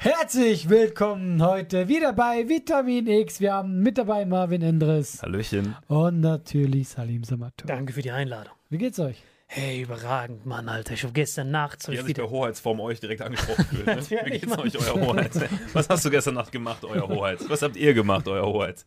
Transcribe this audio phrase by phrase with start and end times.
[0.00, 3.40] Herzlich willkommen heute wieder bei Vitamin X.
[3.40, 5.74] Wir haben mit dabei Marvin Endres Hallöchen.
[5.88, 7.66] und natürlich Salim Samato.
[7.66, 8.52] Danke für die Einladung.
[8.70, 9.20] Wie geht's euch?
[9.48, 10.94] Hey, überragend, Mann, Alter.
[10.94, 13.86] Ich habe gestern Nacht hab Ich ich habe mich bei Hoheitsform euch direkt angesprochen gefühlt.
[13.86, 13.96] Ne?
[14.26, 14.60] Wie geht's Mann.
[14.60, 15.32] euch, euer Hoheit?
[15.72, 17.40] Was hast du gestern Nacht gemacht, euer Hoheit?
[17.48, 18.86] Was habt ihr gemacht, euer Hoheit?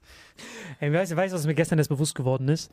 [0.80, 2.72] Hey, weißt du, weißt, was mir gestern erst bewusst geworden ist?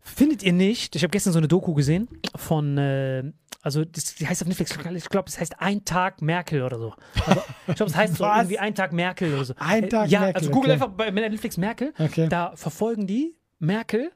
[0.00, 0.96] Findet ihr nicht?
[0.96, 3.24] Ich habe gestern so eine Doku gesehen von, äh,
[3.66, 6.94] also das, die heißt auf Netflix, ich glaube, es heißt Ein Tag Merkel oder so.
[7.26, 9.54] Also, ich glaube, es heißt so irgendwie Ein Tag Merkel oder so.
[9.58, 10.82] Ein Äh, Tag ja, Merkel, also google okay.
[10.82, 11.92] einfach bei Netflix Merkel.
[11.98, 12.28] Okay.
[12.28, 14.12] Da verfolgen die Merkel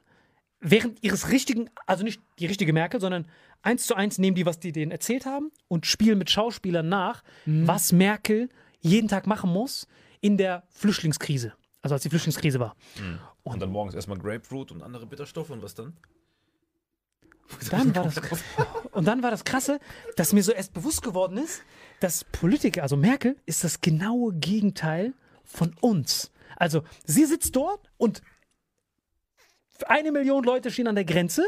[0.61, 3.27] während ihres richtigen, also nicht die richtige Merkel, sondern
[3.61, 7.21] eins zu eins nehmen die, was die denen erzählt haben und spielen mit Schauspielern nach,
[7.45, 7.67] Mhm.
[7.67, 8.47] was Merkel
[8.79, 9.85] jeden Tag machen muss
[10.21, 11.53] in der Flüchtlingskrise.
[11.81, 12.75] Also als die Flüchtlingskrise war.
[13.43, 15.97] Und dann morgens erstmal Grapefruit und andere Bitterstoffe und was dann?
[17.71, 18.15] Dann war das,
[18.91, 19.79] und dann war das Krasse,
[20.15, 21.61] dass mir so erst bewusst geworden ist,
[21.99, 25.13] dass Politiker, also Merkel, ist das genaue Gegenteil
[25.43, 26.31] von uns.
[26.55, 28.21] Also sie sitzt dort und
[29.87, 31.43] eine Million Leute stehen an der Grenze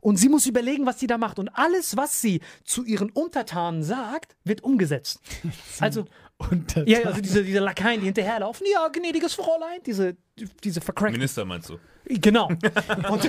[0.00, 1.38] und sie muss überlegen, was sie da macht.
[1.38, 5.20] Und alles, was sie zu ihren Untertanen sagt, wird umgesetzt.
[5.80, 6.06] Also,
[6.86, 10.16] ja, also diese, diese Lakaien, die hinterherlaufen, ja, gnädiges Fräulein, diese,
[10.62, 11.12] diese vercrackten.
[11.18, 11.78] Minister meinst du?
[12.06, 12.48] Genau.
[13.10, 13.28] Und,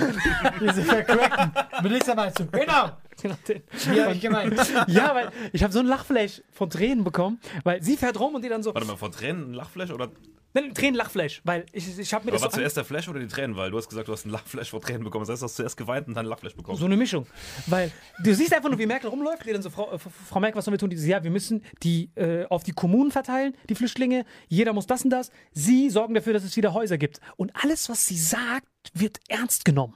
[0.60, 2.46] diese vercrackten Minister meinst du?
[2.46, 2.90] Genau.
[3.20, 3.62] genau den-
[4.04, 4.56] hab ich gemeint?
[4.88, 8.42] Ja, weil ich habe so ein Lachflash von Tränen bekommen, weil sie fährt rum und
[8.42, 8.74] die dann so.
[8.74, 10.10] Warte mal, vor Tränen ein Lachflash oder
[10.56, 13.18] Nein, Tränen-Lachflash, weil ich, ich habe mir Aber das war so zuerst der Flash oder
[13.18, 13.56] die Tränen?
[13.56, 15.24] Weil du hast gesagt, du hast einen Lachflash vor Tränen bekommen.
[15.24, 16.78] Das heißt, du hast zuerst geweint und dann einen Lachflash bekommen.
[16.78, 17.26] So eine Mischung.
[17.66, 17.90] Weil
[18.22, 20.64] du siehst einfach nur, wie Merkel rumläuft, die dann so, Frau, äh, Frau Merkel, was
[20.64, 20.90] sollen wir tun?
[20.90, 24.24] Die so, ja, wir müssen die äh, auf die Kommunen verteilen, die Flüchtlinge.
[24.48, 25.30] Jeder muss das und das.
[25.52, 27.20] Sie sorgen dafür, dass es wieder Häuser gibt.
[27.36, 29.94] Und alles, was sie sagt, wird ernst genommen.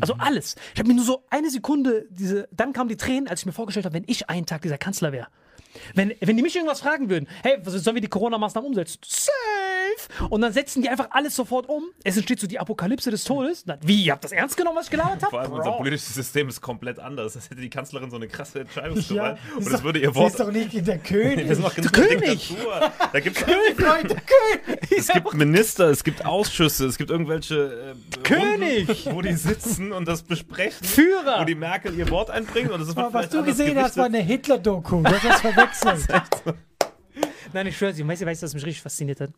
[0.00, 0.56] Also alles.
[0.72, 3.52] Ich habe mir nur so eine Sekunde, diese, dann kamen die Tränen, als ich mir
[3.52, 5.28] vorgestellt habe, wenn ich einen Tag dieser Kanzler wäre.
[5.94, 8.98] Wenn, wenn die mich irgendwas fragen würden, hey, was- sollen wir die Corona-Maßnahmen umsetzen?
[9.04, 9.30] Safe!
[10.30, 11.84] Und dann setzen die einfach alles sofort um.
[12.04, 13.64] Es entsteht so die Apokalypse des Todes.
[13.64, 15.30] Dann, wie, ihr habt das ernst genommen, was ich gelabert habe?
[15.30, 17.34] Vor allem unser politisches System ist komplett anders.
[17.34, 19.38] Das hätte die Kanzlerin so eine krasse Entscheidungsgewalt.
[19.38, 20.30] Ja, und ist es doch- würde ihr Wort.
[20.32, 21.48] ist doch nicht der König.
[21.48, 22.54] Sind noch ganz König!
[23.12, 24.92] Da gibt's Leute, König!
[24.98, 28.88] Es gibt Minister, es gibt Ausschüsse, es gibt irgendwelche äh, König!
[29.06, 30.86] Runden, wo die sitzen und das besprechen.
[30.86, 31.40] Führer!
[31.40, 34.06] Wo die Merkel ihr Wort einbringt und das ist Aber was du gesehen hast, war
[34.06, 35.02] eine Hitler-Doku.
[35.02, 36.06] Du hast das verwechselt.
[37.52, 39.30] Nein, ich schwöre Sie, weißt du, weißt du, was mich richtig fasziniert hat?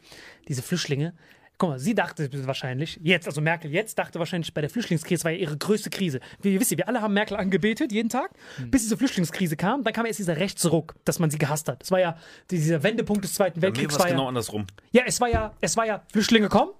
[0.48, 1.14] Diese Flüchtlinge.
[1.56, 5.30] Guck mal, sie dachte wahrscheinlich, jetzt, also Merkel jetzt, dachte wahrscheinlich bei der Flüchtlingskrise, war
[5.30, 6.18] ja ihre größte Krise.
[6.42, 8.30] Wie wisst ihr, wir alle haben Merkel angebetet, jeden Tag,
[8.70, 9.84] bis diese Flüchtlingskrise kam.
[9.84, 11.80] Dann kam erst dieser Rechtsruck, dass man sie gehasst hat.
[11.82, 12.18] Das war ja
[12.50, 13.92] dieser Wendepunkt des Zweiten Bei mir Weltkriegs.
[13.94, 14.66] war es war ja, genau andersrum.
[14.90, 16.72] ja, es war ja, es war ja, Flüchtlinge kommen,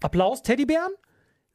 [0.00, 0.92] Applaus, Teddybären,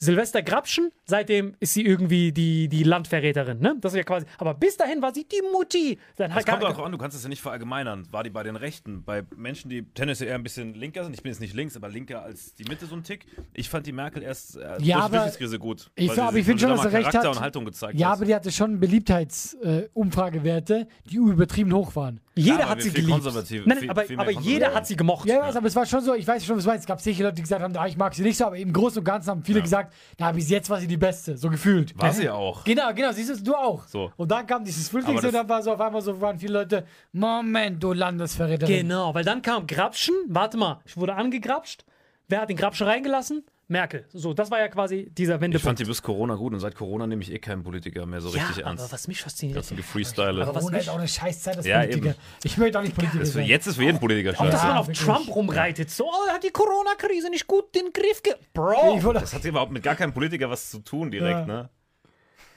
[0.02, 3.76] Silvester Grabschen, seitdem ist sie irgendwie die, die Landverräterin, ne?
[3.82, 6.00] Das ist ja quasi, aber bis dahin war sie die Mutti.
[6.16, 8.08] Dann hat kommt auch an, du kannst es ja nicht verallgemeinern.
[8.10, 9.04] War die bei den Rechten?
[9.04, 11.14] Bei Menschen, die tendenziell eher ein bisschen linker sind.
[11.16, 13.26] Ich bin jetzt nicht links, aber linker als die Mitte so ein Tick.
[13.54, 15.92] Ich fand die Merkel erst äh, Ja, durch die aber- Flüchtlingskrise gut.
[15.96, 17.36] Ich, aber ich finde schon, dass da er recht Charakter hat.
[17.36, 18.16] und Haltung gezeigt Ja, hat.
[18.18, 22.22] aber die hatte schon Beliebtheitsumfragewerte, äh, die übertrieben hoch waren.
[22.40, 23.12] Jeder aber hat sie geliebt.
[23.12, 25.28] konservativ- Nein, viel- aber, aber jeder hat sie gemocht.
[25.28, 25.56] Ja, ja.
[25.56, 26.84] aber es war schon so, ich weiß schon, was du meinst.
[26.84, 28.72] Es gab sicher Leute, die gesagt haben, ah, ich mag sie nicht so, aber im
[28.74, 31.98] Großen und Ganzen haben viele gesagt, na, bis jetzt war sie die Beste, so gefühlt.
[32.00, 32.64] War sie ja auch.
[32.64, 33.86] Genau, genau, siehst du, du auch.
[33.88, 34.12] So.
[34.18, 36.54] Und dann kam dieses Flüchtlings Aber und dann war so auf einmal so, waren viele
[36.54, 38.82] Leute, Moment, du Landesverräterin.
[38.88, 40.16] Genau, weil dann kam Grabschen.
[40.28, 41.86] Warte mal, ich wurde angegrapscht.
[42.28, 43.44] Wer hat den Grabschen reingelassen?
[43.72, 44.06] Merkel.
[44.12, 45.80] So, das war ja quasi dieser Ich fand Wendepunkt.
[45.80, 48.58] die bis Corona gut und seit Corona nehme ich eh keinen Politiker mehr so richtig
[48.58, 48.84] ja, ernst.
[48.84, 49.58] aber was mich fasziniert.
[49.60, 50.42] Das sind Gefreestyle.
[50.42, 52.10] Aber was Corona ist auch eine Scheißzeit als Ja, Politiker.
[52.10, 52.16] eben.
[52.44, 53.46] Ich möchte auch nicht Politiker Das sein.
[53.46, 54.52] jetzt ist für jeden Politiker Auch, scheiße.
[54.52, 55.06] dass Ja, man auf wirklich.
[55.06, 55.92] Trump rumreitet.
[55.92, 58.34] So, oh, er hat die Corona-Krise nicht gut den Griff ge...
[58.54, 59.14] Bro!
[59.14, 61.46] Das hat überhaupt mit gar keinem Politiker was zu tun direkt, Ja.
[61.46, 61.70] ne?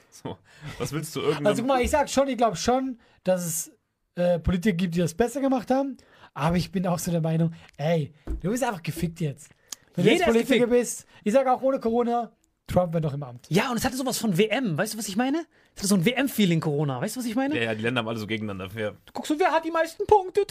[0.09, 0.37] So,
[0.79, 1.47] was willst du irgendeinem...
[1.47, 3.71] Also guck mal, ich sag schon, ich glaube schon, dass es
[4.15, 5.97] äh, Politiker gibt, die das besser gemacht haben.
[6.35, 9.49] Aber ich bin auch so der Meinung, ey, du bist einfach gefickt jetzt.
[9.95, 12.31] Wenn Jeder du jetzt Politiker bist, ich sag auch ohne Corona,
[12.67, 13.45] Trump wäre doch im Amt.
[13.49, 14.77] Ja, und es hatte sowas von WM.
[14.77, 15.45] Weißt du, was ich meine?
[15.75, 17.01] Es hatte so ein WM-Feeling, Corona.
[17.01, 17.55] Weißt du, was ich meine?
[17.57, 18.69] ja, ja, die Länder haben alle so gegeneinander.
[18.73, 20.45] Wer, Guckst du, wer hat die meisten Punkte?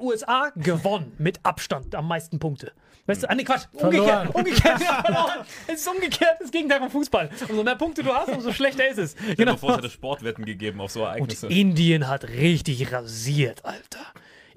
[0.00, 1.12] USA gewonnen.
[1.18, 2.72] Mit Abstand am meisten Punkte.
[3.06, 3.66] Weißt du, ah, nee, Quatsch.
[3.74, 4.28] Verloren.
[4.28, 4.34] Umgekehrt.
[4.34, 4.80] Umgekehrt.
[4.82, 5.46] Ja, verloren.
[5.66, 6.36] Es ist umgekehrt.
[6.40, 7.30] Das Gegenteil vom Fußball.
[7.48, 9.16] Umso mehr Punkte du hast, umso schlechter ist es.
[9.36, 9.52] Genau.
[9.52, 11.46] Bevor es hätte Sportwetten gegeben auf so Und Ereignisse.
[11.46, 14.04] Indien hat richtig rasiert, Alter.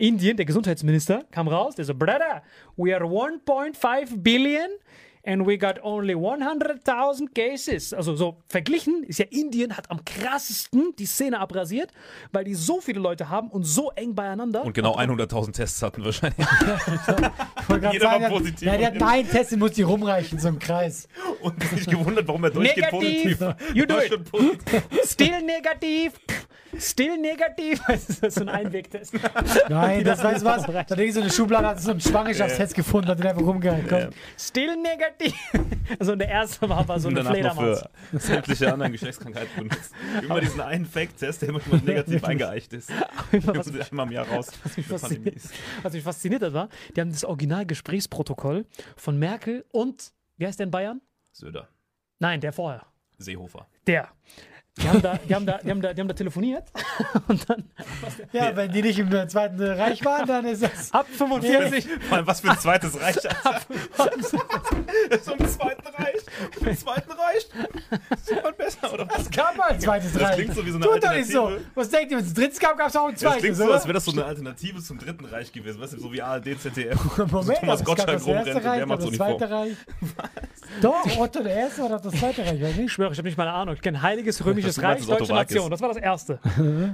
[0.02, 2.42] Indien, der Gesundheitsminister, kam raus, der so, Brother,
[2.76, 4.68] we are 1.5 billion
[5.24, 7.94] and we got only 100.000 cases.
[7.94, 11.92] Also so verglichen ist ja Indien hat am krassesten die Szene abrasiert,
[12.32, 14.64] weil die so viele Leute haben und so eng beieinander.
[14.64, 16.46] Und genau 100.000 Tests hatten wahrscheinlich.
[17.62, 19.72] Ich wollte gerade Jeder war sagen, der- positiv Ja, der hat einen Test, den muss
[19.72, 21.08] die rumreichen, so im Kreis.
[21.42, 23.40] Und sich gewundert, warum er durchgeht Negativ.
[23.40, 23.76] positiv.
[23.76, 24.32] You do it.
[24.32, 24.84] Positiv.
[25.06, 26.14] Still negativ.
[26.80, 27.82] Still negativ.
[27.88, 29.14] Das ist so ein Einwegtest.
[29.70, 30.66] Nein, das weißt du was?
[30.66, 34.14] Da denke ich so eine Schublade, hat so einen Schwangerschaftstest gefunden, hat den einfach rumgehalten.
[34.38, 35.11] Still negativ.
[36.00, 37.84] Also der erste war aber so eine Fledermaus.
[38.12, 39.92] für sämtliche anderen Geschlechtskrankheiten benutzt.
[40.22, 42.90] Immer diesen einen Fact-Test, der immer nur negativ eingeeicht ist.
[43.32, 44.52] was- Immer einmal im Jahr raus.
[44.78, 45.50] mich fasziniert, Pandemies.
[45.84, 48.66] was mich fasziniert hat, war, die haben das Originalgesprächsprotokoll
[48.96, 51.02] von Merkel und, wie heißt der in Bayern?
[51.34, 51.68] Söder.
[52.20, 52.86] Nein, der vorher.
[53.18, 53.68] Seehofer.
[53.88, 54.08] Der.
[54.80, 56.64] Die haben da, die haben da, die haben da, die haben da telefoniert
[57.28, 57.66] und dann
[58.32, 60.94] Ja, wenn die nicht im Zweiten Reich waren, dann ist das.
[60.94, 63.16] ab 45 Vor allem, was für ein zweites Reich.
[65.24, 66.16] so im Zweiten Reich.
[66.62, 67.50] Im Zweiten Reich.
[68.24, 69.24] Sieht man besser, oder was?
[69.24, 70.36] Es gab mal ein Zweites Das Reich.
[70.36, 71.42] klingt so wie so eine Tut doch nicht so.
[71.48, 71.72] Alternative.
[71.76, 73.58] Was denkt ihr, wenn es ein drittes gab, gab es auch ein Das zweites, klingt
[73.58, 73.74] so, oder?
[73.74, 75.82] als wäre das so eine Alternative zum Dritten Reich gewesen.
[75.82, 77.18] Weißt du, so wie ARD, ZDF.
[77.18, 79.50] Moment, so Thomas Gottschalk das erste rumrennt der macht das zweite.
[79.50, 79.76] Reich.
[80.82, 82.92] Doch, Otto der Erste war doch das zweite Reich, weiß Ich nicht?
[82.92, 83.76] schwöre, ich habe nicht mal eine Ahnung.
[83.76, 85.34] Ich kenne Heiliges Römisches Reich, Deutsche.
[85.34, 85.70] Nation.
[85.70, 86.40] Das war das Erste.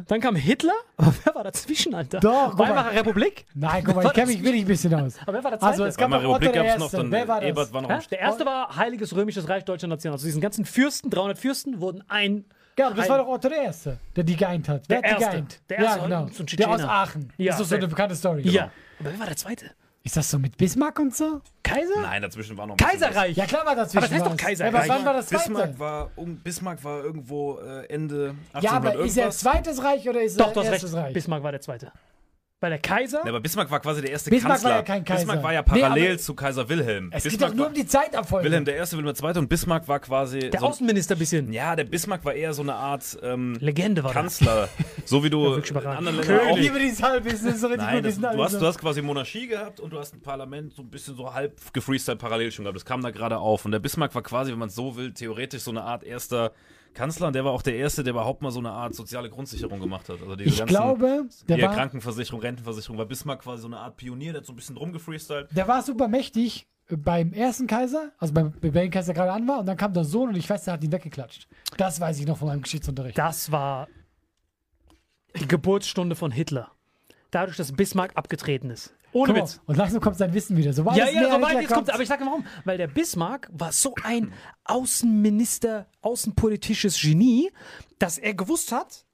[0.07, 0.74] Dann kam Hitler.
[0.98, 2.19] Aber wer war dazwischen, Alter?
[2.19, 2.57] Doch.
[2.57, 3.46] Weimarer Republik.
[3.53, 5.15] Nein, guck mal, ich kenne mich wirklich ein bisschen aus.
[5.22, 5.72] Aber wer war der Zweite?
[5.72, 6.98] Also, es gab Weimarer Republik der gab es noch, Erste.
[6.98, 7.50] dann Wer war das?
[7.50, 10.13] Ebert war noch Der erste war Heiliges Römisches Reich Deutscher Nation.
[10.13, 12.46] Also diesen ganzen Fürsten, 300 Fürsten, wurden ein.
[12.79, 14.84] Ja, das war doch Otto der Erste, der die geeint hat.
[14.88, 15.38] Wer Der hat die Erste.
[15.38, 15.60] geeint?
[15.69, 16.29] Der Erste ja, genau.
[16.57, 16.81] der aus.
[16.84, 17.34] Aachen.
[17.38, 18.41] Ja, das ist so eine bekannte Story.
[18.43, 18.69] Ja.
[19.00, 19.72] Aber wer war der Zweite?
[20.07, 21.41] Ist das so mit Bismarck und so?
[21.63, 21.99] Kaiser?
[22.01, 23.35] Nein, dazwischen war noch ein Kaiserreich.
[23.35, 24.37] Ja, klar war dazwischen Aber das heißt doch was.
[24.37, 24.71] Kaiserreich.
[24.73, 25.43] Ja, aber wann war das zweite?
[25.49, 29.37] Bismarck war, um, Bismarck war irgendwo äh, Ende 1800 Ja, aber ist er irgendwas.
[29.39, 31.13] zweites Reich oder ist Doch, er erstes Reich?
[31.13, 31.91] Bismarck war der Zweite.
[32.59, 33.19] Weil der Kaiser.
[33.23, 34.69] Ja, aber Bismarck war quasi der erste Bismarck Kanzler.
[34.71, 35.19] war ja kein Kaiser.
[35.19, 37.11] Bismarck war ja Nee, parallel aber- zu Kaiser Wilhelm.
[37.13, 38.45] Es geht Bismarck doch nur um die Zeitabfolge.
[38.45, 41.53] Wilhelm der Erste, Wilhelm der Zweite und Bismarck war quasi der so, Außenminister ein bisschen.
[41.53, 44.11] Ja, der Bismarck war eher so eine Art ähm, Legende war.
[44.11, 44.69] Kanzler.
[45.05, 46.57] So wie du in anderen Ländern ich auch.
[46.57, 49.99] liebe dieses Halbwissen, so Nein, das, du, hast, du hast quasi Monarchie gehabt und du
[49.99, 52.75] hast ein Parlament so ein bisschen so halb gefreestyle parallel schon gehabt.
[52.75, 53.63] Das kam da gerade auf.
[53.63, 56.51] Und der Bismarck war quasi, wenn man es so will, theoretisch so eine Art erster
[56.97, 57.27] Kanzler.
[57.27, 60.09] Und der war auch der Erste, der überhaupt mal so eine Art soziale Grundsicherung gemacht
[60.09, 60.21] hat.
[60.21, 63.97] Also diese Ich ganzen, glaube, der war, Krankenversicherung, Rentenversicherung, war Bismarck quasi so eine Art
[63.97, 65.55] Pionier, der hat so ein bisschen rumgefreestylt.
[65.55, 69.59] der war super mächtig beim ersten Kaiser, also beim, bei welchem Kaiser gerade an war,
[69.59, 71.47] und dann kam der Sohn und ich weiß, der hat ihn weggeklatscht.
[71.75, 73.17] Das weiß ich noch von meinem Geschichtsunterricht.
[73.17, 73.87] Das war
[75.39, 76.71] die Geburtsstunde von Hitler.
[77.31, 78.93] Dadurch, dass Bismarck abgetreten ist.
[79.13, 79.60] Ohne Witz.
[79.65, 80.74] Und langsam kommt sein Wissen wieder.
[80.74, 81.89] Sobald Ja, es ja, Hitler jetzt kommt.
[81.91, 82.46] Aber ich sage warum.
[82.65, 84.34] Weil der Bismarck war so ein
[84.65, 87.51] Außenminister, außenpolitisches Genie,
[88.00, 89.05] dass er gewusst hat,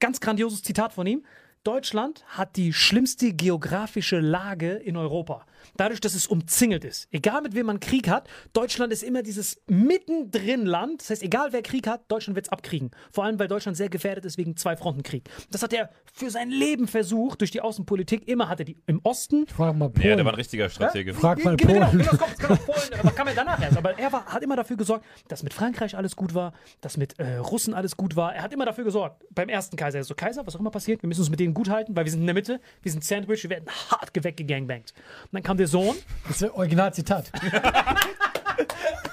[0.00, 1.24] ganz grandioses Zitat von ihm,
[1.64, 5.46] Deutschland hat die schlimmste geografische Lage in Europa.
[5.76, 7.08] Dadurch, dass es umzingelt ist.
[7.10, 11.02] Egal mit wem man Krieg hat, Deutschland ist immer dieses mittendrin Land.
[11.02, 12.90] Das heißt, egal wer Krieg hat, Deutschland wird es abkriegen.
[13.10, 15.28] Vor allem, weil Deutschland sehr gefährdet ist wegen Zwei-Fronten-Krieg.
[15.50, 18.28] Das hat er für sein Leben versucht, durch die Außenpolitik.
[18.28, 20.06] Immer hat er die im Osten Frag mal Polen.
[20.08, 21.14] Ja, der war ein richtiger Stratege.
[21.14, 21.98] Frag mal Genau, genau, Polen.
[21.98, 23.76] genau, das kommt, kommt Polen, aber kam ja danach erst.
[23.76, 27.18] Aber er war, hat immer dafür gesorgt, dass mit Frankreich alles gut war, dass mit
[27.18, 28.34] äh, Russen alles gut war.
[28.34, 29.24] Er hat immer dafür gesorgt.
[29.34, 31.68] Beim ersten Kaiser, so Kaiser, was auch immer passiert, wir müssen uns mit denen gut
[31.68, 34.92] halten, weil wir sind in der Mitte, wir sind Sandwich, wir werden hart weggegangbangt.
[35.24, 35.96] Und dann kam der Sohn,
[36.26, 37.30] Das ist ein Originalzitat.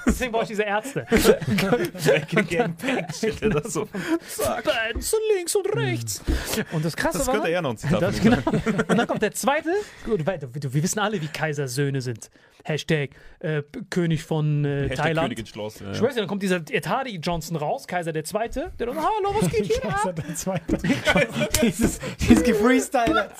[0.06, 1.06] deswegen brauche ich diese Ärzte.
[3.14, 3.86] Steht der das so?
[4.64, 6.22] Bands links und rechts.
[6.72, 8.38] Und das Krasse Das war, könnte eher noch ein Zitat das, genau.
[8.88, 9.70] Und dann kommt der zweite.
[10.04, 10.48] Gut, weiter.
[10.52, 12.30] wir wissen alle, wie Kaisersöhne sind.
[12.64, 13.10] Hashtag
[13.40, 15.28] äh, König von äh, Hashtag Thailand.
[15.28, 15.80] Königin Schloss.
[15.80, 18.96] Ja, Ich weiß ja, dann kommt dieser Etadi Johnson raus, Kaiser der Zweite, der dann,
[18.96, 20.16] hallo, was geht hier Das ab?
[20.16, 20.78] der zweite.
[21.62, 23.30] dieses, dieses Gefreestyle.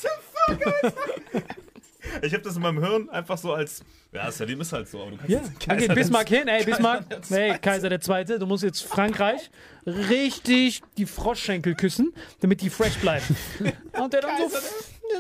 [2.22, 3.82] Ich habe das in meinem Hirn einfach so als.
[4.12, 6.64] Ja, Salim ist halt so, aber du kannst Ja, dann geht Kaiser Bismarck hin, ey,
[6.64, 9.50] Bismarck, der hey, Kaiser der Zweite, du musst jetzt Frankreich
[9.86, 13.36] richtig die Froschschenkel küssen, damit die fresh bleiben.
[14.00, 14.60] Und der dann so, der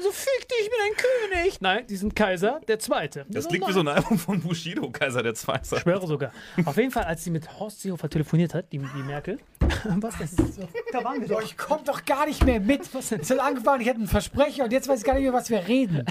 [0.02, 1.60] so, fick dich, ich bin ein König.
[1.60, 3.26] Nein, die sind Kaiser der Zweite.
[3.28, 3.74] Das So, klingt wie nein.
[3.74, 5.76] so ein Album von Bushido, Kaiser der Zweite.
[5.76, 6.32] Ich schwöre sogar.
[6.64, 9.38] Auf jeden Fall, als sie mit Horst Seehofer telefoniert hat, die, die Merkel.
[10.00, 10.68] Was das ist so?
[10.92, 11.42] Da waren wir doch.
[11.42, 12.82] ich komm doch gar nicht mehr mit.
[12.94, 15.50] Es hat angefangen, ich hatte einen Versprecher und jetzt weiß ich gar nicht mehr, was
[15.50, 16.04] wir reden.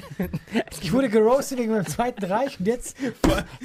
[0.81, 3.13] Ich wurde geroastet wegen meinem Zweiten Reich und jetzt sind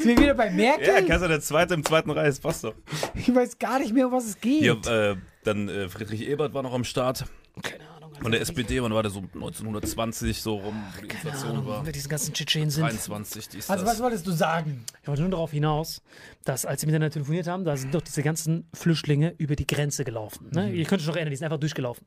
[0.04, 1.06] wir wieder bei Ja, Merkel.
[1.06, 2.74] Kaiser der Zweite im Zweiten Reich, das passt doch.
[3.14, 4.60] Ich weiß gar nicht mehr, um was es geht.
[4.60, 7.24] Hier, äh, dann äh, Friedrich Ebert war noch am Start.
[7.62, 7.87] Keine Ahnung.
[8.20, 11.84] Von der SPD, wann war der so 1920 so rum, wo die Inflation war?
[11.84, 12.82] Wer diese ganzen Tschetschenen sind.
[12.82, 13.94] 23, dies, also das.
[13.94, 14.84] was wolltest du sagen?
[15.02, 16.02] Ich wollte nur darauf hinaus,
[16.44, 20.04] dass als sie miteinander telefoniert haben, da sind doch diese ganzen Flüchtlinge über die Grenze
[20.04, 20.50] gelaufen.
[20.52, 20.72] Ne?
[20.72, 22.06] Ihr könnt euch noch erinnern, die sind einfach durchgelaufen.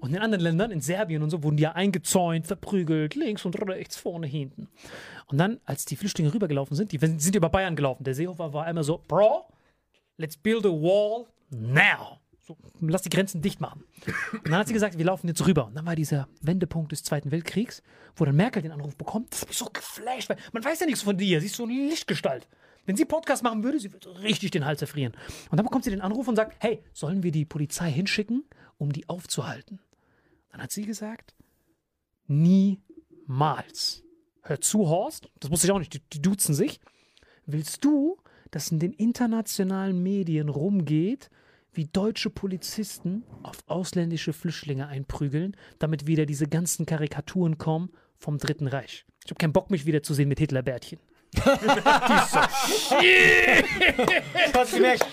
[0.00, 3.54] Und in anderen Ländern, in Serbien und so, wurden die ja eingezäunt, verprügelt, links und
[3.68, 4.68] rechts, vorne, hinten.
[5.26, 8.04] Und dann, als die Flüchtlinge rübergelaufen sind, die sind über Bayern gelaufen.
[8.04, 9.46] Der Seehofer war einmal so, Bro,
[10.16, 12.21] let's build a wall now.
[12.44, 13.84] So, lass die Grenzen dicht machen.
[14.32, 15.66] Und dann hat sie gesagt, wir laufen jetzt rüber.
[15.66, 17.84] Und dann war dieser Wendepunkt des Zweiten Weltkriegs,
[18.16, 19.32] wo dann Merkel den Anruf bekommt.
[19.32, 21.40] Das hat mich so geflasht, weil man weiß ja nichts von dir.
[21.40, 22.48] Sie ist so eine Lichtgestalt.
[22.84, 25.12] Wenn sie Podcast machen würde, sie würde richtig den Hals erfrieren.
[25.50, 28.44] Und dann bekommt sie den Anruf und sagt, hey, sollen wir die Polizei hinschicken,
[28.76, 29.78] um die aufzuhalten?
[30.50, 31.36] Dann hat sie gesagt,
[32.26, 34.02] niemals.
[34.42, 36.80] Hör zu, Horst, das wusste ich auch nicht, die, die duzen sich.
[37.46, 38.16] Willst du,
[38.50, 41.30] dass in den internationalen Medien rumgeht,
[41.72, 48.66] wie deutsche Polizisten auf ausländische Flüchtlinge einprügeln, damit wieder diese ganzen Karikaturen kommen vom Dritten
[48.66, 49.04] Reich?
[49.24, 50.98] Ich habe keinen Bock, mich wieder zu sehen mit Hitlerbärtchen.
[51.34, 51.62] Hast
[54.72, 55.06] du gemerkt?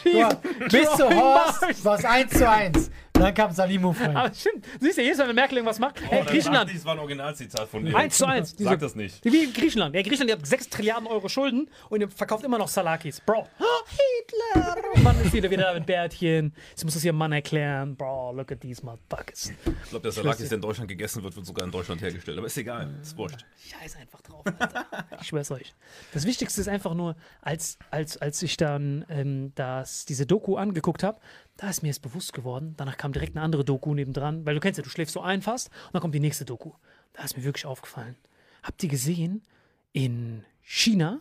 [0.70, 2.92] Bis zu Horst war es 1 zu 1.
[3.20, 4.16] Dann kam Salimo rein.
[4.16, 7.00] Aber stimmt, siehst du, jedes Mal, wenn Merkel irgendwas macht, hey, Griechenland, Das war ein
[7.00, 7.96] Originalzitat von dir.
[7.96, 8.56] 1 zu 1.
[8.56, 9.24] Diese- Sag das nicht.
[9.26, 9.96] Wie in Griechenland.
[9.96, 13.22] Ja, Griechenland, die hat 6 Trilliarden Euro Schulden und ihr verkauft immer noch Salakis.
[13.22, 13.48] Bro,
[13.88, 14.76] Hitler.
[14.96, 16.54] Und Mann ist wieder, wieder da mit Bärtchen.
[16.70, 17.96] Jetzt muss es ihrem Mann erklären.
[17.96, 19.52] Bro, look at these motherfuckers.
[19.84, 22.38] Ich glaube, der Salakis, der in Deutschland gegessen wird, wird sogar in Deutschland hergestellt.
[22.38, 23.46] Aber ist egal, ist wurscht.
[23.58, 24.86] Scheiß einfach drauf, Alter.
[25.22, 25.74] Ich schwör's euch.
[26.14, 31.04] Das Wichtigste ist einfach nur, als, als, als ich dann ähm, das, diese Doku angeguckt
[31.04, 31.20] habe,
[31.60, 32.74] da ist mir jetzt bewusst geworden.
[32.78, 35.42] Danach kam direkt eine andere Doku nebendran, weil du kennst ja, du schläfst so ein
[35.42, 36.72] fast und dann kommt die nächste Doku.
[37.12, 38.16] Da ist mir wirklich aufgefallen.
[38.64, 39.44] Habt ihr gesehen,
[39.92, 41.20] in China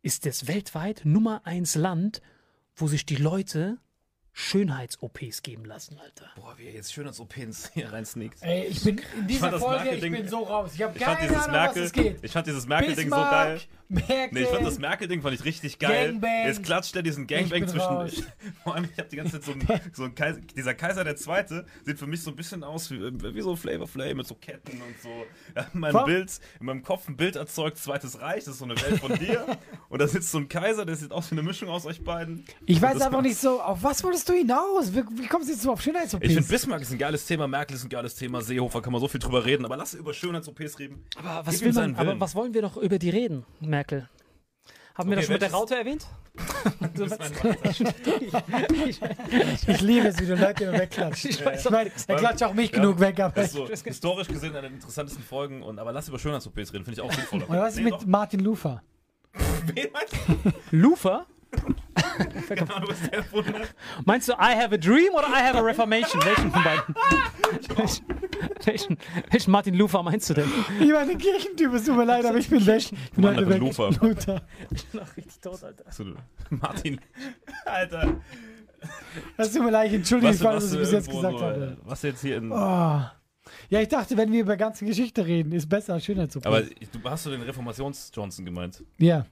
[0.00, 2.22] ist das weltweit Nummer eins Land,
[2.74, 3.76] wo sich die Leute
[4.32, 6.26] Schönheits-OPs geben lassen, Alter.
[6.36, 8.42] Boah, wie jetzt schön als OPs hier rein sneakt.
[8.42, 10.72] Ey, ich bin in dieser Folge, ich bin so raus.
[10.74, 12.18] Ich habe keine dieses Ahnung, was Merkel, es geht.
[12.24, 13.60] ich fand dieses Merkel-Ding so geil.
[13.94, 14.28] Merkel.
[14.32, 16.12] Nee, ich fand das Merkel-Ding fand ich richtig geil.
[16.12, 16.46] Gangbang.
[16.46, 17.86] Jetzt klatscht er diesen Gangbang bin zwischen.
[17.86, 18.22] raus.
[18.64, 21.16] Vor allem, ich habe die ganze Zeit so ein, so ein Kaiser, dieser Kaiser der
[21.16, 24.34] Zweite sieht für mich so ein bisschen aus wie, wie so Flavor Flay mit so
[24.34, 25.08] Ketten und so.
[25.54, 26.06] Hat in meinem Warum?
[26.06, 29.14] Bild, in meinem Kopf ein Bild erzeugt, Zweites Reich, das ist so eine Welt von
[29.14, 29.46] dir.
[29.88, 32.44] und da sitzt so ein Kaiser, der sieht aus wie eine Mischung aus euch beiden.
[32.66, 34.92] Ich weiß einfach nicht so, auf was wolltest du hinaus?
[34.92, 36.24] Wie, wie kommst du jetzt so auf Schönheits-OPs?
[36.24, 39.00] Ich finde Bismarck ist ein geiles Thema, Merkel ist ein geiles Thema, Seehofer kann man
[39.00, 41.04] so viel drüber reden, aber lass über Schönheits-OPs reden.
[41.16, 43.83] Aber was, man, aber was wollen wir noch über die reden, Merkel?
[43.92, 46.06] Haben wir Okay, das schon mit der Raute erwähnt?
[49.66, 51.24] Ich liebe es, wie du Leute immer wegklatscht.
[51.26, 52.76] Ich, meine, er klatscht auch mich Ja.
[52.80, 53.34] genug weg, aber.
[53.34, 56.84] Das ist so historisch gesehen eine der interessantesten Folgen, und, aber lass über Schönheits-OPs reden,
[56.84, 57.42] finde ich auch sinnvoll.
[57.42, 58.06] Und was ist Nee, mit doch.
[58.06, 58.82] Martin Luther?
[59.74, 60.76] Wen meinst du?
[60.76, 61.26] Lufer?
[62.48, 63.74] Der hat.
[64.04, 66.22] Meinst du I have a dream oder I have a reformation?
[66.24, 66.94] Welchen von beiden?
[67.76, 68.04] welchen,
[68.64, 68.98] welchen,
[69.30, 70.50] welchen Martin Luther meinst du denn?
[70.80, 72.92] Ich meine, ein Kirchentyp, es tut mir leid, aber ich bin weg.
[72.92, 73.58] Ich bin heute weg.
[73.58, 73.90] Luther.
[74.00, 74.42] Luther.
[74.70, 75.84] Ich bin auch richtig tot, Alter.
[75.90, 76.04] So,
[76.50, 77.00] Martin.
[77.64, 78.16] Alter.
[79.36, 81.10] Das tut mir leid, ich entschuldige Was, mich, was, was, was du ich bis jetzt
[81.10, 81.78] gesagt so, habe.
[81.82, 82.52] äh, was jetzt hier in.
[82.52, 83.00] Oh.
[83.68, 86.46] Ja, ich dachte, wenn wir über ganze Geschichte reden, ist besser als Schönheits-OPs.
[86.46, 86.70] Aber du
[87.04, 88.82] hast du den Reformations-Johnson gemeint?
[88.98, 89.26] Ja.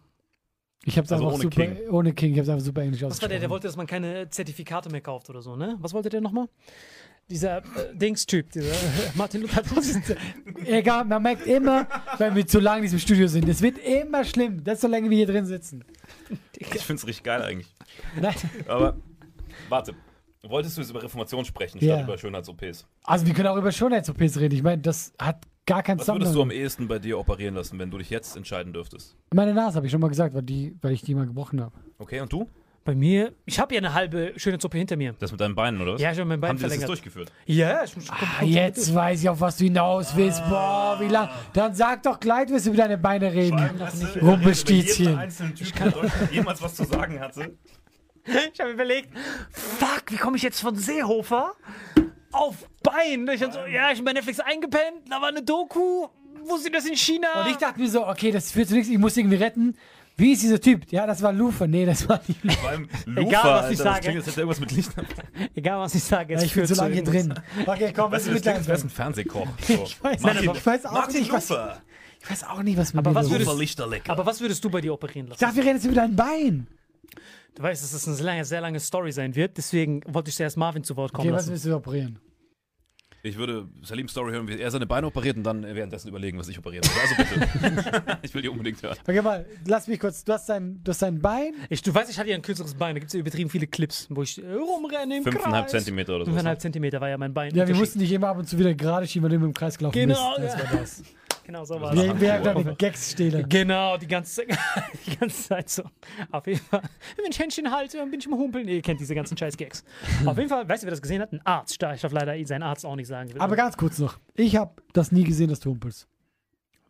[0.84, 1.88] Ich hab's Also einfach ohne super, King.
[1.90, 3.38] ohne King, ich hab's einfach super englisch Was war der?
[3.38, 5.76] Der wollte, dass man keine Zertifikate mehr kauft oder so, ne?
[5.80, 6.48] Was wollte der nochmal?
[7.30, 7.62] Dieser äh,
[7.94, 8.74] Dings-Typ, dieser
[9.14, 9.62] Martin Luther.
[10.66, 11.86] Egal, man merkt immer,
[12.18, 15.16] wenn wir zu lange in diesem Studio sind, es wird immer schlimm, das solange wir
[15.16, 15.84] hier drin sitzen.
[16.58, 17.72] Ich finde es richtig geil eigentlich.
[18.20, 18.34] Nein.
[18.66, 18.96] Aber
[19.68, 19.94] warte.
[20.44, 22.02] Wolltest du jetzt über Reformation sprechen, statt Ja.
[22.02, 22.84] über Schönheits-OPs?
[23.04, 24.56] Also wir können auch über Schönheits-OPs reden.
[24.56, 26.58] Ich meine, das hat gar keinen Was würdest du am Zusammenhang.
[26.64, 29.16] ehesten bei dir operieren lassen, wenn du dich jetzt entscheiden dürftest?
[29.34, 31.72] Meine Nase habe ich schon mal gesagt, weil, die, weil ich die mal gebrochen habe.
[31.98, 32.48] Okay, und du?
[32.84, 35.14] Bei mir, ich habe ja eine halbe schöne Suppe hinter mir.
[35.20, 36.00] Das mit deinen Beinen, oder was?
[36.00, 36.88] Ja, ich habe mein Bein Haben die das jetzt verlängert.
[37.04, 37.32] durchgeführt?
[37.46, 40.42] Ja, ich, ich, Ah, jetzt weiß ich, auf was du hinaus willst.
[40.48, 41.28] Boah, wie lang.
[41.52, 43.60] Dann sag doch gleich, wirst du über deine Beine reden.
[44.20, 45.16] Rumpelstilzchen.
[45.54, 47.56] Typ in Deutschland jemals was zu sagen hatte.
[48.52, 49.10] ich habe überlegt,
[49.50, 51.52] fuck, wie komme ich jetzt von Seehofer
[52.32, 53.28] auf Bein?
[53.32, 56.08] Ich hab so, ja, ich bin bei Netflix eingepennt, da war eine Doku,
[56.44, 57.44] wusste das in China.
[57.44, 59.76] Und ich dachte mir so, okay, das führt zu nichts, ich muss irgendwie retten.
[60.16, 60.92] Wie ist dieser Typ?
[60.92, 61.66] Ja, das war Lufer.
[61.66, 62.58] Nee, das war nicht Lufer.
[62.58, 63.94] Vor allem Egal, Lufa, was ich Alter, sage.
[63.94, 64.90] Das klingt, als hätte er irgendwas mit Licht.
[65.54, 67.34] Egal, was ich sage, jetzt Ich bin zu lange hier drin.
[67.66, 69.46] Okay, komm, was Weißt ist du, mit klingt, wäre deinem ein Fernsehkoch.
[69.66, 69.82] So.
[69.84, 72.98] Ich weiß, Martin, ich weiß auch Martin nicht, was, ich weiß auch nicht, was mit
[72.98, 73.32] Aber mir was ist.
[73.32, 74.10] würdest-.
[74.10, 75.40] Aber was würdest du bei dir operieren Ich lassen?
[75.40, 76.66] dachte, wir reden jetzt über dein Bein.
[77.54, 80.36] Du weißt, dass es eine sehr lange, sehr lange Story sein wird, deswegen wollte ich
[80.36, 81.52] zuerst Marvin zu Wort kommen Okay, was lassen.
[81.52, 82.18] willst du operieren?
[83.24, 86.48] Ich würde Salim Story hören, wie er seine Beine operiert und dann währenddessen überlegen, was
[86.48, 87.00] ich operieren soll.
[87.00, 88.18] Also bitte.
[88.22, 88.96] ich will die unbedingt hören.
[89.06, 90.24] Okay, mal, lass mich kurz.
[90.24, 91.52] Du hast dein, du hast dein Bein.
[91.70, 93.68] Ich, du weißt, ich hatte ja ein kürzeres Bein, da gibt es ja übertrieben viele
[93.68, 95.70] Clips, wo ich äh, rumrenne im Fünfeinhalb Kreis.
[95.70, 96.30] Zentimeter oder so.
[96.32, 97.54] Fünfeinhalb Zentimeter war ja mein Bein.
[97.54, 99.78] Ja, wir mussten dich immer ab und zu wieder gerade schieben, weil du im Kreis
[99.78, 100.54] gelaufen Genau, bist.
[100.54, 100.72] Das ja.
[100.72, 101.02] war das.
[101.52, 103.46] Genau so war Wir, wir haben dann Gags stehlen.
[103.46, 104.58] Genau, die ganze, Zeit-
[105.06, 105.82] die ganze Zeit so.
[106.30, 106.80] Auf jeden Fall,
[107.16, 108.66] wenn ich Händchen halte, dann bin ich im Humpeln.
[108.66, 109.84] Ihr kennt diese ganzen Scheiß-Gags.
[110.24, 111.30] Auf jeden Fall, weißt du, wer das gesehen hat?
[111.30, 111.72] Ein Arzt.
[111.72, 113.38] Ich darf leider seinen Arzt auch nicht sagen.
[113.38, 114.18] Aber ganz kurz noch.
[114.34, 116.08] Ich habe das nie gesehen, dass du humpelst.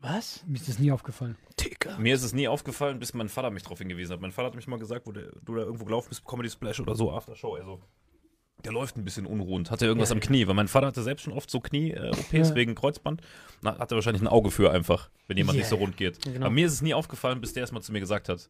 [0.01, 0.45] Was?
[0.47, 1.37] Mir ist das nie aufgefallen.
[1.59, 1.99] Digga.
[1.99, 4.21] Mir ist es nie aufgefallen, bis mein Vater mich darauf hingewiesen hat.
[4.21, 6.79] Mein Vater hat mich mal gesagt, wo der, du da irgendwo gelaufen bist, Comedy Splash
[6.79, 7.57] oder so, After Show.
[7.57, 7.81] Also,
[8.65, 9.71] der läuft ein bisschen unruhend.
[9.71, 10.21] Hat er irgendwas Ja, am.
[10.21, 10.47] Knie?
[10.47, 12.55] Weil mein Vater hatte selbst schon oft so Knie-OPs Ja.
[12.55, 13.21] wegen Kreuzband.
[13.63, 16.23] Na, hat er wahrscheinlich ein Auge für einfach, wenn jemand Ja, nicht so rund geht.
[16.23, 16.47] Genau.
[16.47, 18.49] Aber mir ist es nie aufgefallen, bis der es mal zu mir gesagt hat.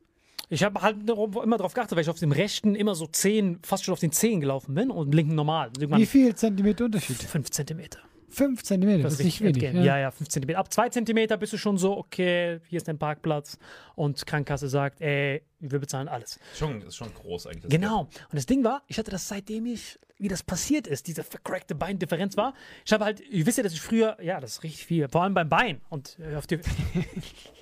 [0.49, 3.85] Ich habe halt immer darauf geachtet, weil ich auf dem rechten immer so 10, fast
[3.85, 5.71] schon auf den Zehen gelaufen bin und im linken normal.
[5.79, 7.17] Irgendwann Wie viel Zentimeter Unterschied?
[7.17, 8.01] 5 Zentimeter.
[8.33, 9.63] Fünf Zentimeter, das, ist nicht wenig.
[9.63, 9.85] entgehen.
[9.85, 10.59] Ja, ja, 5 Zentimeter.
[10.59, 13.59] Ab 2 Zentimeter bist du schon so, okay, hier ist dein Parkplatz
[13.95, 16.41] und Krankenkasse sagt, ey, wir bezahlen alles.
[16.55, 17.65] Schon, ist schon groß eigentlich.
[17.65, 18.01] das Genau.
[18.01, 21.75] Und das Ding war, ich hatte das seitdem ich, wie das passiert ist, diese vercrackte
[21.75, 22.55] Beindifferenz war.
[22.85, 25.23] Ich habe halt, ihr wisst ja, dass ich früher, ja, das ist richtig viel, vor
[25.23, 26.59] allem beim Bein und äh, auf die.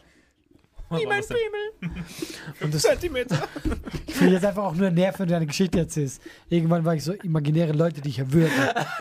[0.90, 1.94] Wie mein Pimmel.
[2.60, 3.48] Und das, Zentimeter.
[4.06, 6.20] Ich will jetzt einfach auch nur nerven, wenn du deine Geschichte erzählst.
[6.48, 8.50] Irgendwann war ich so imaginäre Leute, die ich erwürge.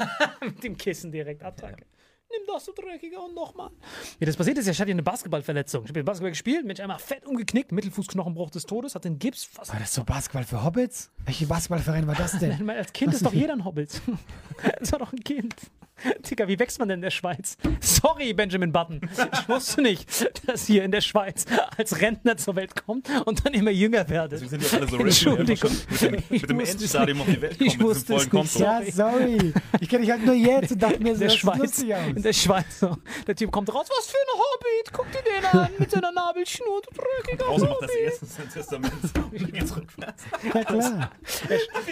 [0.41, 1.85] mit dem Kissen direkt Attacke.
[2.31, 3.71] Nimm das, du Dreckiger, und nochmal.
[4.19, 5.85] Wie das passiert ist, ja, ich hatte eine Basketballverletzung.
[5.85, 9.45] Ich habe Basketball gespielt, Mensch, einmal fett umgeknickt, Mittelfußknochenbruch des Todes, hatte einen Gips.
[9.45, 11.11] Fast War das so Basketball für Hobbits?
[11.25, 12.69] Welche Basketballverein war das denn?
[12.69, 13.99] Als Kind ist doch jeder ein Hobbit.
[14.79, 15.55] das war doch ein Kind.
[16.29, 17.57] Digga, wie wächst man denn in der Schweiz?
[17.79, 19.01] Sorry, Benjamin Button.
[19.33, 20.07] Ich wusste nicht,
[20.47, 21.45] dass hier in der Schweiz
[21.77, 24.39] als Rentner zur Welt kommt und dann immer jünger werde.
[24.39, 25.71] Wir sind ja alle so Entschuldigung.
[25.89, 28.59] mit dem, Ich mit dem Endstadium auf die Welt Ich kommen, diesem wusste es nicht.
[28.59, 29.53] Ja, sorry.
[29.79, 31.61] Ich kenne dich halt nur jetzt und dachte mir, In so, der das sieht Schweiz.
[31.61, 32.15] aus.
[32.15, 32.79] In der Schweiz.
[32.79, 32.97] So.
[33.27, 33.87] Der Typ kommt raus.
[33.97, 34.93] Was für ein Hobbit?
[34.93, 36.81] Guck dir den an mit seiner Nabelschnur.
[36.81, 38.03] Du drückiger Draußen macht das Hobbit.
[38.05, 38.93] erste sein Testament.
[39.31, 40.23] Und geht's rückwärts.
[40.53, 41.11] Ja, klar.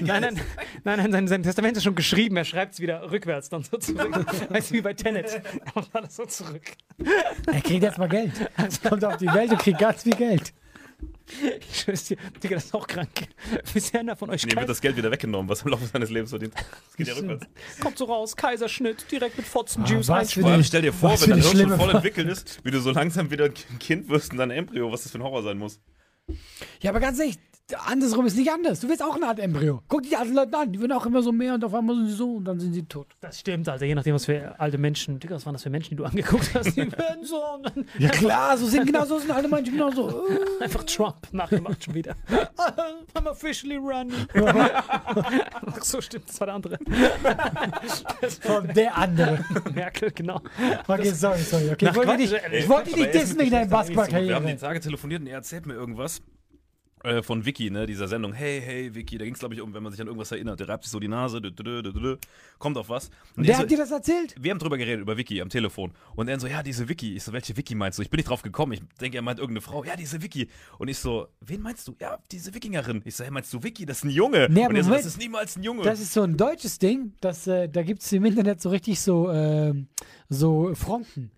[0.02, 0.40] Nein, nein,
[0.84, 2.38] nein, nein sein, sein Testament ist schon geschrieben.
[2.38, 4.50] Er schreibt es wieder rückwärts dann so zurück.
[4.50, 5.26] weißt du, wie bei Tenet.
[5.34, 6.64] Er macht alles so zurück.
[7.48, 8.34] Er kriegt jetzt mal Geld.
[8.88, 10.54] Kommt auf die Welt und kriegt ganz viel Geld.
[11.70, 13.10] Ich schwör's dir, Digga, das ist auch krank.
[13.74, 16.10] Bisher einer von euch Nee, wird das Geld wieder weggenommen, was er im Laufe seines
[16.10, 16.54] Lebens verdient.
[16.56, 17.46] Das geht ja rückwärts.
[17.82, 21.20] kommt so raus, Kaiserschnitt, direkt mit Fotzenjuice Ah, was für Vor allem stell dir vor,
[21.22, 24.32] wenn dein Hirn schon voll entwickelt ist, wie du so langsam wieder ein Kind wirst
[24.32, 25.80] in deinem Embryo, was das für ein Horror sein muss.
[26.82, 27.38] Ja, aber ganz ehrlich,
[27.76, 28.80] andersrum ist nicht anders.
[28.80, 29.82] Du wirst auch eine Art Embryo.
[29.88, 32.08] Guck die alten Leute an, die werden auch immer so mehr und auf einmal sind
[32.08, 33.08] sie so und dann sind sie tot.
[33.20, 33.86] Das stimmt, Alter.
[33.86, 35.20] Je nachdem, was für alte Menschen.
[35.20, 36.76] Digga, was waren das für Menschen, die du angeguckt hast?
[36.76, 39.92] Die werden so und dann Ja klar, so sind genau so sind alle Menschen genau
[39.92, 40.24] so.
[40.62, 42.16] einfach Trump nachgemacht schon wieder.
[43.14, 44.14] I'm officially running.
[44.34, 46.78] Ach so, stimmt, das war der andere.
[48.42, 49.46] Von der andere.
[49.74, 50.42] Merkel, genau.
[50.88, 51.72] Okay, sorry, sorry.
[51.72, 53.52] Okay, ich wollte dich, ich wollte dich dissen nicht so gut.
[53.52, 54.58] Wir haben Basketballkarriere.
[54.58, 56.22] Tage telefoniert und er erzählt mir irgendwas
[57.08, 58.34] äh, von Vicky, ne, dieser Sendung.
[58.34, 60.60] Hey, hey, Vicky, da ging es, glaube ich, um, wenn man sich an irgendwas erinnert.
[60.60, 62.18] Der reibt sich so die Nase, dü, dü, dü,
[62.60, 63.10] kommt auf was.
[63.36, 64.36] Und Der er hat so, dir das erzählt?
[64.40, 65.94] wir haben drüber geredet, über Vicky am Telefon.
[66.16, 67.16] Und er so, ja, diese Vicky.
[67.16, 68.04] Ich so, welche Vicky meinst du?
[68.04, 68.74] Ich bin nicht drauf gekommen.
[68.74, 69.84] Ich denke, er meint irgendeine Frau.
[69.84, 70.48] Ja, diese Vicky.
[70.78, 71.96] Und ich so, wen meinst du?
[72.00, 73.02] Ja, diese Wikingerin.
[73.06, 73.86] Ich so, hey, meinst du Vicky?
[73.86, 74.48] Das ist ein Junge.
[74.50, 75.06] Nee, und aber er so, Moment.
[75.06, 75.84] das ist niemals ein Junge.
[75.84, 79.00] Das ist so ein deutsches Ding, das, äh, da gibt es im Internet so richtig
[79.00, 79.88] so, ähm,
[80.30, 81.32] so Fronten.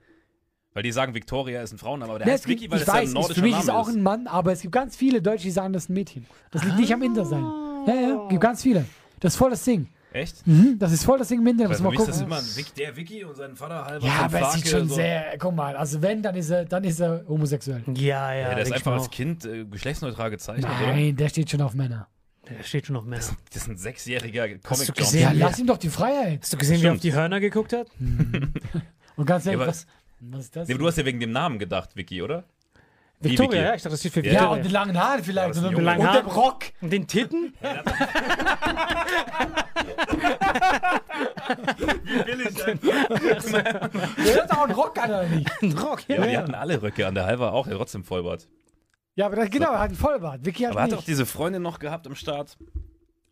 [0.74, 2.88] Weil die sagen, Victoria ist ein Frauenname, aber der Nee, heißt Vicky, weil ich das
[2.88, 4.74] ja ein weiß, es, nordischer für mich Name ist auch ein Mann, aber es gibt
[4.74, 6.26] ganz viele Deutsche, die sagen, das ist ein Mädchen.
[6.52, 7.44] Das liegt nicht am Inter sein.
[7.88, 8.86] Ja, ja, gibt ganz viele.
[9.20, 9.88] Das ist voll das Ding.
[10.12, 10.46] Echt?
[10.48, 11.70] Mhm, das ist voll das Ding im Internet.
[11.70, 12.32] Weil Muss für mal mich ist das gucken.
[12.34, 14.96] immer Vic, der Vicky und sein Vater halber Ja, aber es sieht schon so.
[14.96, 17.84] sehr, guck mal, also wenn, dann ist er, dann ist er homosexuell.
[17.94, 18.40] Ja, ja.
[18.50, 19.10] Ja, der ist einfach als.
[19.12, 20.94] Kind äh, geschlechtsneutral gezeichnet, oder?
[20.94, 22.08] Nein, der steht schon auf Männer.
[22.50, 23.20] Der steht schon noch mehr.
[23.20, 25.22] Das ist ein sechsjähriger Hast du comic gesehen?
[25.22, 26.40] Ja, Ja, lass ihm doch die Freiheit.
[26.42, 27.88] Hast du gesehen, wie er auf die Hörner geguckt hat?
[29.16, 29.86] Und ganz ehrlich, Ja, was,
[30.22, 30.68] was ist das?
[30.68, 32.44] Nee, aber du hast ja wegen dem Namen gedacht, Vicky, oder?
[33.22, 33.64] Wie Victoria, Vicky?
[33.64, 34.56] ja, ich dachte, das steht für Ja, ja, Victoria.
[34.58, 35.50] und den langen Haaren Ja, vielleicht.
[35.50, 35.98] das ist und ein und Junge.
[35.98, 36.64] dem Langen Rock.
[36.82, 37.54] Und den Titten?
[42.26, 45.50] Billig Der hat auch einen Rock an, oder nicht?
[45.62, 46.22] Ein Rock, Ja, ja.
[46.22, 47.16] aber die hatten alle Röcke an.
[47.16, 48.48] Der Halber auch, der hat trotzdem Vollbart.
[49.16, 50.46] Ja, aber das, genau, er hat einen Vollbart.
[50.46, 51.00] Vicky hat Aber hat nicht.
[51.00, 52.58] auch diese Freundin noch gehabt am Start?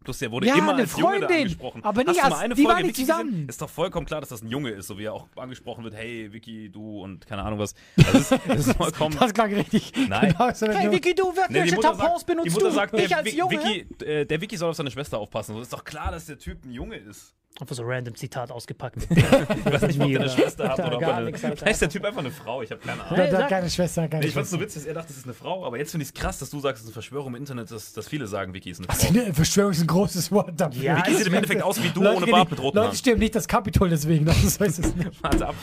[0.08, 1.84] Plus der wurde Ja, immer als Junge Freundin, angesprochen.
[1.84, 3.30] aber nicht Hast als- eine die Folge waren nicht zusammen.
[3.32, 3.50] Gesehen?
[3.50, 5.96] Ist doch vollkommen klar, dass das ein Junge ist, so wie er auch angesprochen wird.
[5.96, 7.74] Hey, Vicky, du und keine Ahnung was.
[7.98, 9.18] Das ist, das ist vollkommen.
[9.20, 9.92] Das klang richtig.
[10.08, 10.34] Nein.
[10.38, 12.72] Genau, so Hey, Vicky, du, Nee, welche Mutter Tampons die benutzt Mutter du?
[12.72, 13.52] sagt, ich der, als Junge?
[13.62, 15.56] Vicky, äh, der Vicky soll auf seine Schwester aufpassen.
[15.56, 17.36] So ist doch klar, dass der Typ ein Junge ist.
[17.60, 18.98] Einfach so random Zitat ausgepackt.
[19.10, 21.34] Ich weiß nicht, ob der eine Schwester Da oder ob gar eine.
[21.36, 22.62] Vielleicht ist der Typ einfach eine Frau.
[22.62, 23.18] Ich habe keine Ahnung.
[23.18, 24.76] Hat sag- keine Schwester, keine Nee, ich fand's so Schwester.
[24.76, 26.50] witzig, dass er dachte, das ist eine Frau, aber jetzt finde ich es krass, dass
[26.52, 28.88] du sagst, es ist eine Verschwörung im Internet, dass, dass viele sagen, Vicky ist eine
[28.88, 29.08] Frau.
[29.08, 30.84] Eine Verschwörung ist ein großes Wort dafür.
[30.84, 33.34] Ja, Vicky sieht im Endeffekt aus wie du Leute, ohne Bart roten Leute stimmen nicht
[33.36, 35.10] das Kapitol deswegen, das so ist es nicht.
[35.24, 35.56] Warte ab,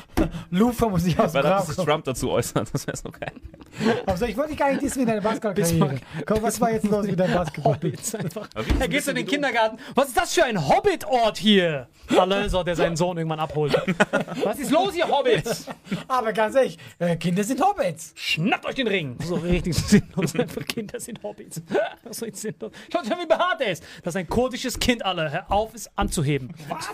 [0.51, 1.77] Lufa muss nicht aus weil dann Grab sich.
[1.77, 3.33] Trump dazu äußert, das wäre so geil.
[4.07, 6.01] Also ich wollte gar nicht dissen mit deiner Basketballkarriere.
[6.27, 7.75] Komm, was war jetzt los mit deinem Basketball?
[7.75, 8.49] Hobbits einfach.
[8.55, 9.79] Wie ist Er geht in den wie Kindergarten.
[9.95, 11.89] Was ist das für ein Hobbit-Ort hier?
[12.09, 13.75] Alonso, der seinen Sohn irgendwann abholt.
[14.45, 15.67] Was ist los, ihr Hobbits?
[16.07, 18.13] Aber ganz ehrlich, äh, Kinder sind Hobbits.
[18.15, 19.17] Schnappt euch den Ring.
[19.25, 20.35] So richtig sinnlos.
[20.35, 21.63] Einfach Kinder sind Hobbits.
[22.11, 22.73] So sinnlos.
[22.93, 23.85] Schaut mal, wie behaart er ist.
[24.03, 25.31] Das ist ein kurdisches Kind, alle.
[25.31, 26.53] Hör auf, es anzuheben.
[26.69, 26.91] Was?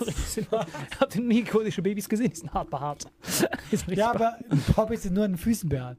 [1.00, 2.30] Habt ihr nie kurdische Babys gesehen?
[2.30, 3.06] Die sind hart behaart.
[3.88, 4.38] Ja, aber
[4.76, 5.98] Hobbits sind nur an den Füßen behaart.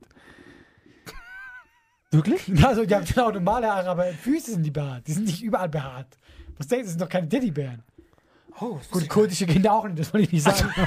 [2.11, 2.41] Wirklich?
[2.63, 5.07] Also, die haben genau normale Haare, aber Füße sind die behaart.
[5.07, 6.17] Die sind nicht überall behaart.
[6.57, 7.83] Was denkst du, das sind doch keine Teddybären.
[8.59, 10.69] Oh, Gut, kurdische Kinder auch nicht, das wollte ich nicht sagen.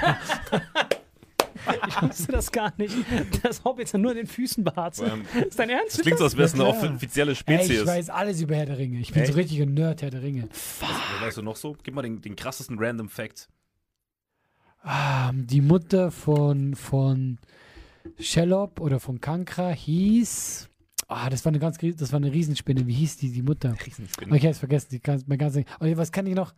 [1.88, 2.94] Ich wusste das gar nicht.
[3.42, 5.08] Dass Hobbits nur an den Füßen behaart sind.
[5.34, 5.94] Ähm, ist dein Ernst?
[5.94, 7.86] Das klingt so, als wäre es eine Ja, offizielle Ey, ich Spezies.
[7.86, 8.98] weiß alles über Herr der Ringe.
[8.98, 9.32] Ich bin Echt?
[9.32, 10.48] so richtig ein Nerd Herr der Ringe.
[10.80, 11.74] Was weißt du noch so?
[11.82, 13.48] Gib mal den, den krassesten Random Fact.
[14.82, 17.38] Ah, die Mutter von, von
[18.18, 20.68] Shelob oder von Kankra hieß.
[21.08, 22.86] Ah, das war eine ganz das war eine Riesenspinne.
[22.86, 23.74] Wie hieß die, die Mutter?
[23.84, 24.36] Riesenspinne.
[24.36, 24.88] Ich habe es vergessen.
[24.90, 26.54] Die kann, mein ganzes, oh, was kann ich noch?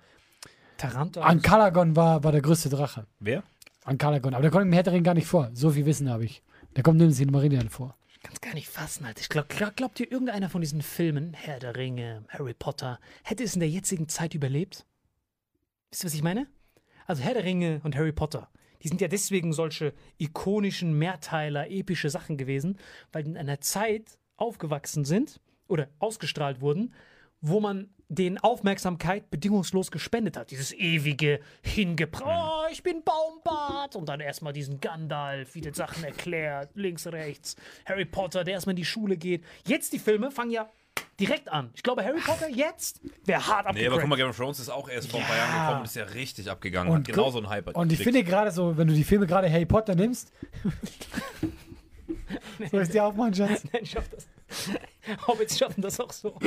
[0.76, 1.20] Taranto.
[1.20, 3.06] Ankalagon war, war der größte Drache.
[3.18, 3.42] Wer?
[3.84, 4.34] Ankalagon.
[4.34, 5.50] Aber der kommt im Herr der Ringe gar nicht vor.
[5.54, 6.42] So viel Wissen habe ich.
[6.74, 7.96] Der kommt nirgends in Marillion vor.
[8.08, 9.20] Ich kann es gar nicht fassen, Alter.
[9.20, 13.44] Ich glaub, glaub, glaubt ihr, irgendeiner von diesen Filmen, Herr der Ringe, Harry Potter, hätte
[13.44, 14.84] es in der jetzigen Zeit überlebt?
[15.90, 16.46] Wisst ihr, was ich meine?
[17.06, 18.48] Also Herr der Ringe und Harry Potter,
[18.82, 22.78] die sind ja deswegen solche ikonischen Mehrteiler, epische Sachen gewesen,
[23.12, 26.92] weil in einer Zeit aufgewachsen sind oder ausgestrahlt wurden,
[27.40, 30.50] wo man den Aufmerksamkeit bedingungslos gespendet hat.
[30.50, 36.70] Dieses ewige Hingepra, oh, ich bin Baumbart und dann erstmal diesen Gandalf, viele Sachen erklärt,
[36.74, 39.44] links, rechts, Harry Potter, der erstmal in die Schule geht.
[39.66, 40.68] Jetzt die Filme fangen ja
[41.18, 41.70] direkt an.
[41.74, 44.16] Ich glaube, Harry Potter jetzt wäre hart Nee, aber guck mal.
[44.16, 46.50] Game of Thrones ist auch erst vor ein paar Jahren gekommen und ist ja richtig
[46.50, 46.92] abgegangen.
[46.92, 47.76] Und hat genauso einen Hype.
[47.76, 50.32] Und ich finde gerade so, wenn du die Filme gerade Harry Potter nimmst.
[52.70, 53.62] Soll ich dir aufmachen, Schatz?
[53.72, 54.26] Nein, ich schaff das.
[55.26, 56.36] Hobbits schaffen das auch so.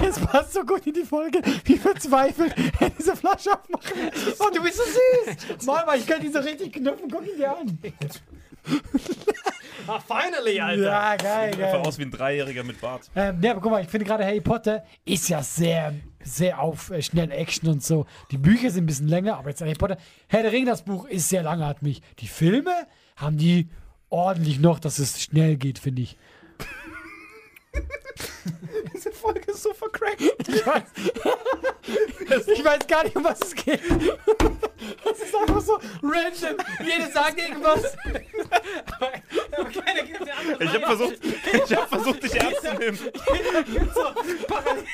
[0.00, 3.92] Es passt so gut in die Folge, wie verzweifelt er diese Flasche aufmachen.
[4.38, 5.66] Oh, du bist so süß.
[5.66, 7.10] Mama, ich kann die so richtig knüpfen.
[7.10, 7.78] Guck ihn dir an.
[9.86, 10.82] Ah, finally, Alter.
[10.82, 11.86] Ja, geil, Sieht einfach geil.
[11.86, 13.10] aus wie ein Dreijähriger mit Bart.
[13.14, 15.92] Ähm, ja, aber guck mal, ich finde gerade Harry Potter ist ja sehr,
[16.22, 18.06] sehr auf äh, schnell Action und so.
[18.30, 19.98] Die Bücher sind ein bisschen länger, aber jetzt Harry Potter.
[20.28, 22.00] Herr der Ring, das Buch ist sehr langatmig.
[22.20, 22.72] Die Filme
[23.16, 23.68] haben die
[24.08, 26.16] ordentlich noch, dass es schnell geht, finde ich.
[28.94, 30.20] Diese Folge ist so vercrackt.
[30.20, 30.82] Ich weiß,
[32.48, 33.80] ich weiß gar nicht, um was es geht.
[35.04, 36.56] Das ist einfach so random.
[36.84, 37.96] Jeder sagt irgendwas.
[39.56, 42.98] Aber keiner gibt den anderen Ich habe versucht, ich hab versucht, dich ernst zu nehmen.
[43.94, 44.02] so
[44.46, 44.84] parallel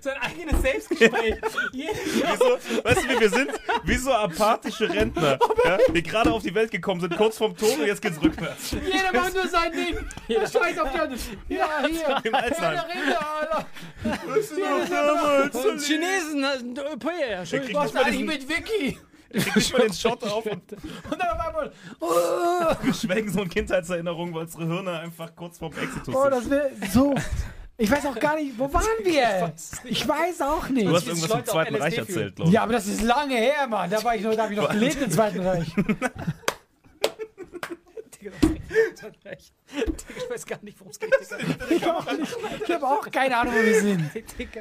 [0.00, 1.34] sein eigenes Selbstgespräch.
[1.72, 3.50] Jeder- Wie so, weißt du, wie wir sind?
[3.84, 7.78] Wie so apathische Rentner, ja, die gerade auf die Welt gekommen sind, kurz vorm Tod
[7.78, 8.72] und jetzt geht's rückwärts.
[8.72, 9.98] Jeder macht nur sein Ding.
[10.28, 11.20] Jeder scheiß auf die anderen.
[11.48, 12.20] Ja, hier.
[12.24, 12.76] Im Altenheim.
[12.76, 13.66] Herr der Ringe, Alter.
[15.68, 17.66] Und Chinesen, äh, Europäer, Entschuldigung.
[17.66, 18.98] kriegt Was nicht mal eigentlich den- mit Vicky?
[19.32, 21.72] Kriegt mal den Shot auf und Und dann auf einmal.
[22.82, 26.30] wir schwelgen so in Kindheitserinnerungen, weil unsere Hirne einfach kurz vorm Exitus Oh, sind.
[26.32, 27.14] das wäre so.
[27.78, 29.52] Ich weiß auch gar nicht, wo waren wir?
[29.84, 30.86] Ich weiß auch nicht.
[30.86, 32.54] Du hast irgendwas vom Zweiten Reich erzählt, glaube ich.
[32.54, 33.90] Ja, aber das ist lange her, Mann.
[33.90, 35.66] Da war ich noch, da habe ich noch gelebt im Zweiten Reich.
[40.16, 41.10] Ich weiß gar nicht, worum es geht.
[41.70, 42.36] Ich auch nicht.
[42.68, 44.10] Ich habe auch keine Ahnung, wo wir sind.
[44.38, 44.60] Digga.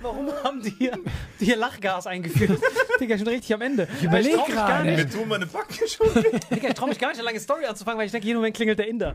[0.00, 0.98] Warum haben die hier,
[1.38, 2.58] die hier Lachgas eingeführt?
[2.98, 3.86] Digga, schon richtig am Ende.
[3.98, 4.84] Ich überleg trau mich gar gerade.
[4.90, 4.98] nicht.
[4.98, 6.08] Wir tun meine Backen schon.
[6.50, 8.56] Digga, ich trau mich gar nicht, eine lange Story anzufangen, weil ich denke, jeden Moment
[8.56, 9.14] klingelt der Inder.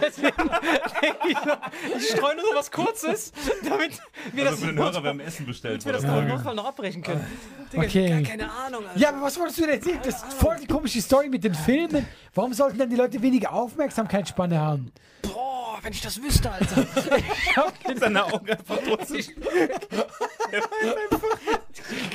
[0.00, 0.32] Deswegen
[1.98, 3.32] ich, streue nur so was Kurzes,
[3.68, 3.98] damit
[4.32, 6.04] wir Also das, für den Hörer, wir haben Essen bestellt vor wir das.
[6.28, 7.24] Notfall noch abbrechen können.
[7.72, 8.06] Digga, Okay.
[8.06, 8.86] ich hab gar keine Ahnung.
[8.86, 8.98] Alter.
[9.00, 9.98] Ja, aber was wolltest du denn erzählen?
[10.04, 12.06] Das ist voll die komische Story mit den Filmen.
[12.34, 14.92] Warum sollten dann die Leute weniger Aufmerksamkeitsspanne haben?
[15.22, 16.86] Boah, wenn ich das wüsste, Alter.
[17.98, 19.24] Seine Augen einfach trotzdem.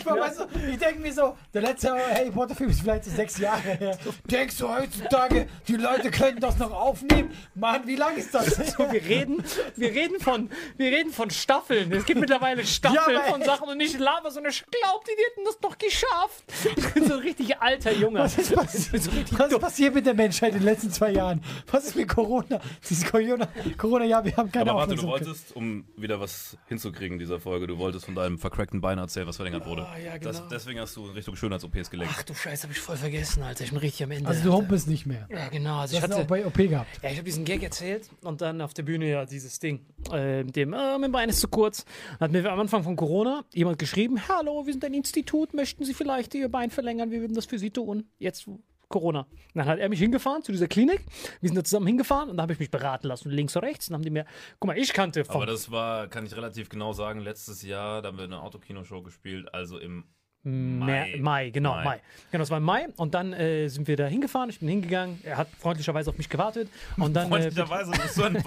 [0.06, 3.38] Weißt du, ich denke mir so, der letzte Harry Potter Film ist vielleicht so sechs
[3.38, 3.98] Jahre her.
[4.26, 7.32] Denkst du heutzutage, die Leute können das noch aufnehmen?
[7.56, 8.50] Mann, wie lang ist das?
[8.50, 9.44] So, wir reden,
[9.76, 11.92] wir reden von, wir reden von Staffeln.
[11.92, 15.12] Es gibt mittlerweile Staffeln Ja, von Sachen und ich laber so eine ich glaub, die
[15.12, 16.44] hätten das doch geschafft.
[16.76, 18.20] Ich bin so ein richtig alter Junge.
[18.20, 18.94] Was ist, passiert?
[19.38, 21.42] Was ist passiert mit der Menschheit in den letzten zwei Jahren?
[21.72, 22.60] Was ist mit Corona?
[22.88, 27.14] Dieses Corona, Corona ja, wir haben keine Aber warte, du wolltest, um wieder was hinzukriegen
[27.14, 29.88] in dieser Folge, du wolltest von deinem vercrackten Bein erzählen, was verlängert wurde.
[29.88, 30.50] Ah, ja, das, genau.
[30.50, 32.14] deswegen hast du in Richtung Schönheits-OPs gelenkt.
[32.18, 33.64] Ach du Scheiße, hab ich voll vergessen, Alter.
[33.64, 34.28] Ich bin richtig am Ende.
[34.28, 35.28] Also du humpelst nicht mehr.
[35.30, 35.80] ja, genau.
[35.80, 37.00] Also Du ich hast hatte, auch bei OP gehabt.
[37.02, 39.86] Ja, ich habe diesen Gag erzählt und dann auf der Bühne ja dieses Ding.
[40.12, 41.86] Äh, mit dem, äh, mein Bein ist zu kurz.
[42.20, 45.86] Dann hat mir am Anfang von Corona jemand geschrieben: Hallo, wir sind ein Institut, möchten
[45.86, 47.12] Sie vielleicht Ihr Bein verlängern?
[47.12, 48.06] Wir würden das für Sie tun.
[48.18, 48.46] Jetzt
[48.90, 49.28] Corona.
[49.54, 51.06] Dann hat er mich hingefahren zu dieser Klinik.
[51.40, 53.88] Wir sind da zusammen hingefahren und da habe ich mich beraten lassen, links und rechts.
[53.88, 54.26] Und dann haben die mir,
[54.60, 58.02] guck mal, ich kannte vom Aber das war, kann ich relativ genau sagen, letztes Jahr,
[58.02, 60.06] da haben wir eine Autokinoshow gespielt, also im
[60.42, 61.84] Mai, Mai genau, Mai.
[61.84, 62.02] Mai.
[62.32, 62.88] Genau, das war im Mai.
[62.96, 64.50] Und dann äh, sind wir da hingefahren.
[64.50, 65.20] Ich bin hingegangen.
[65.24, 66.70] Er hat freundlicherweise auf mich gewartet.
[66.96, 67.26] Und dann.
[67.26, 68.42] Äh, Freundlicherweise, du bist so ein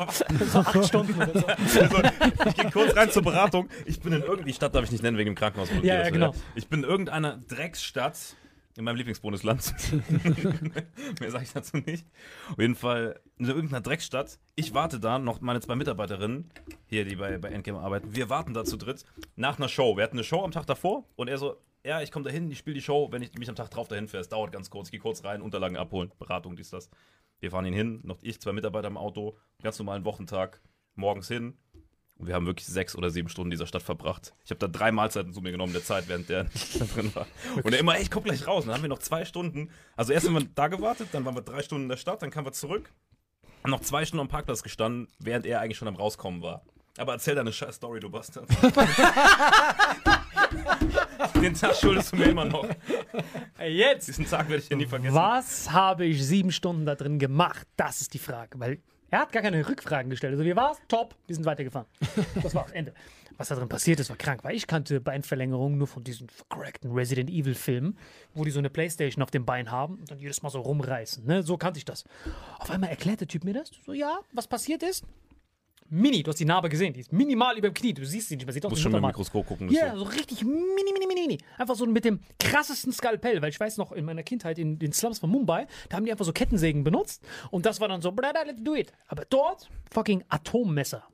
[0.51, 1.47] so acht Stunden oder so.
[1.47, 2.03] also,
[2.47, 3.69] ich gehe kurz rein zur Beratung.
[3.85, 5.69] Ich bin in irgendeine Stadt, darf ich nicht nennen, wegen dem Krankenhaus.
[5.83, 6.35] Ja, ja, genau.
[6.55, 8.37] Ich bin in irgendeiner Drecksstadt
[8.77, 9.75] in meinem Lieblingsbundesland.
[11.21, 12.07] Mehr sage ich dazu nicht.
[12.51, 14.39] Auf jeden Fall in irgendeiner Drecksstadt.
[14.55, 16.51] Ich warte da, noch meine zwei Mitarbeiterinnen,
[16.87, 18.15] hier, die bei, bei Endgame arbeiten.
[18.15, 19.05] Wir warten da zu dritt
[19.37, 19.97] nach einer Show.
[19.97, 22.59] Wir hatten eine Show am Tag davor und er so, ja, ich komme dahin, ich
[22.59, 24.23] spiele die Show, wenn ich mich am Tag drauf dahin fähre.
[24.23, 26.89] Es dauert ganz kurz, ich gehe kurz rein, Unterlagen abholen, Beratung, dies, das.
[27.41, 30.61] Wir fahren ihn hin, noch ich, zwei Mitarbeiter im Auto, ganz normalen Wochentag,
[30.95, 31.59] morgens hin.
[32.23, 34.33] Und wir haben wirklich sechs oder sieben Stunden in dieser Stadt verbracht.
[34.45, 36.45] Ich habe da drei Mahlzeiten zu mir genommen der Zeit, während der
[36.79, 37.27] da drin war.
[37.65, 38.63] Und er immer, ey, ich komm gleich raus.
[38.63, 39.71] Und dann haben wir noch zwei Stunden.
[39.97, 42.31] Also erst haben wir da gewartet, dann waren wir drei Stunden in der Stadt, dann
[42.31, 42.93] kamen wir zurück.
[43.65, 46.63] Haben noch zwei Stunden am Parkplatz gestanden, während er eigentlich schon am Rauskommen war.
[46.97, 48.49] Aber erzähl deine scheiß Story, du Bastard.
[51.43, 52.69] Den Tag schuldest du mir immer noch.
[53.67, 54.07] Jetzt!
[54.07, 55.17] Diesen Tag werde ich dir nie vergessen.
[55.17, 57.67] Was habe ich sieben Stunden da drin gemacht?
[57.77, 58.61] Das ist die Frage.
[58.61, 58.79] Weil
[59.13, 60.33] er hat gar keine Rückfragen gestellt.
[60.33, 60.79] Also, wie war's?
[60.89, 61.15] Top.
[61.27, 61.87] Wir sind weitergefahren.
[62.43, 62.73] Das war's.
[62.73, 62.95] Ende.
[63.37, 64.43] Was da drin passiert ist, war krank.
[64.43, 67.99] Weil ich kannte Beinverlängerungen nur von diesen vercrackten Resident Evil Filmen,
[68.35, 71.27] wo die so eine Playstation auf dem Bein haben und dann jedes Mal so rumreißen.
[71.27, 71.43] Ne?
[71.43, 72.05] So kannte ich das.
[72.59, 73.71] Auf einmal erklärt der Typ mir das.
[73.85, 75.05] So, ja, was passiert ist?
[75.93, 76.23] Mini.
[76.23, 77.93] Du hast die Narbe gesehen, die ist minimal über dem Knie.
[77.95, 79.07] Du siehst sie nicht, man sieht aus Muss wie schon mit dem.
[79.07, 79.71] Mikroskop gucken.
[79.71, 80.05] Ja, so.
[80.05, 80.61] so richtig mini,
[80.93, 81.39] mini, mini, mini.
[81.59, 84.93] Einfach so mit dem krassesten Skalpell, weil ich weiß noch, in meiner Kindheit in den
[84.93, 88.11] Slums von Mumbai, da haben die einfach so Kettensägen benutzt und das war dann so,
[88.47, 88.93] let's do it.
[89.07, 91.05] Aber dort, fucking Atommesser.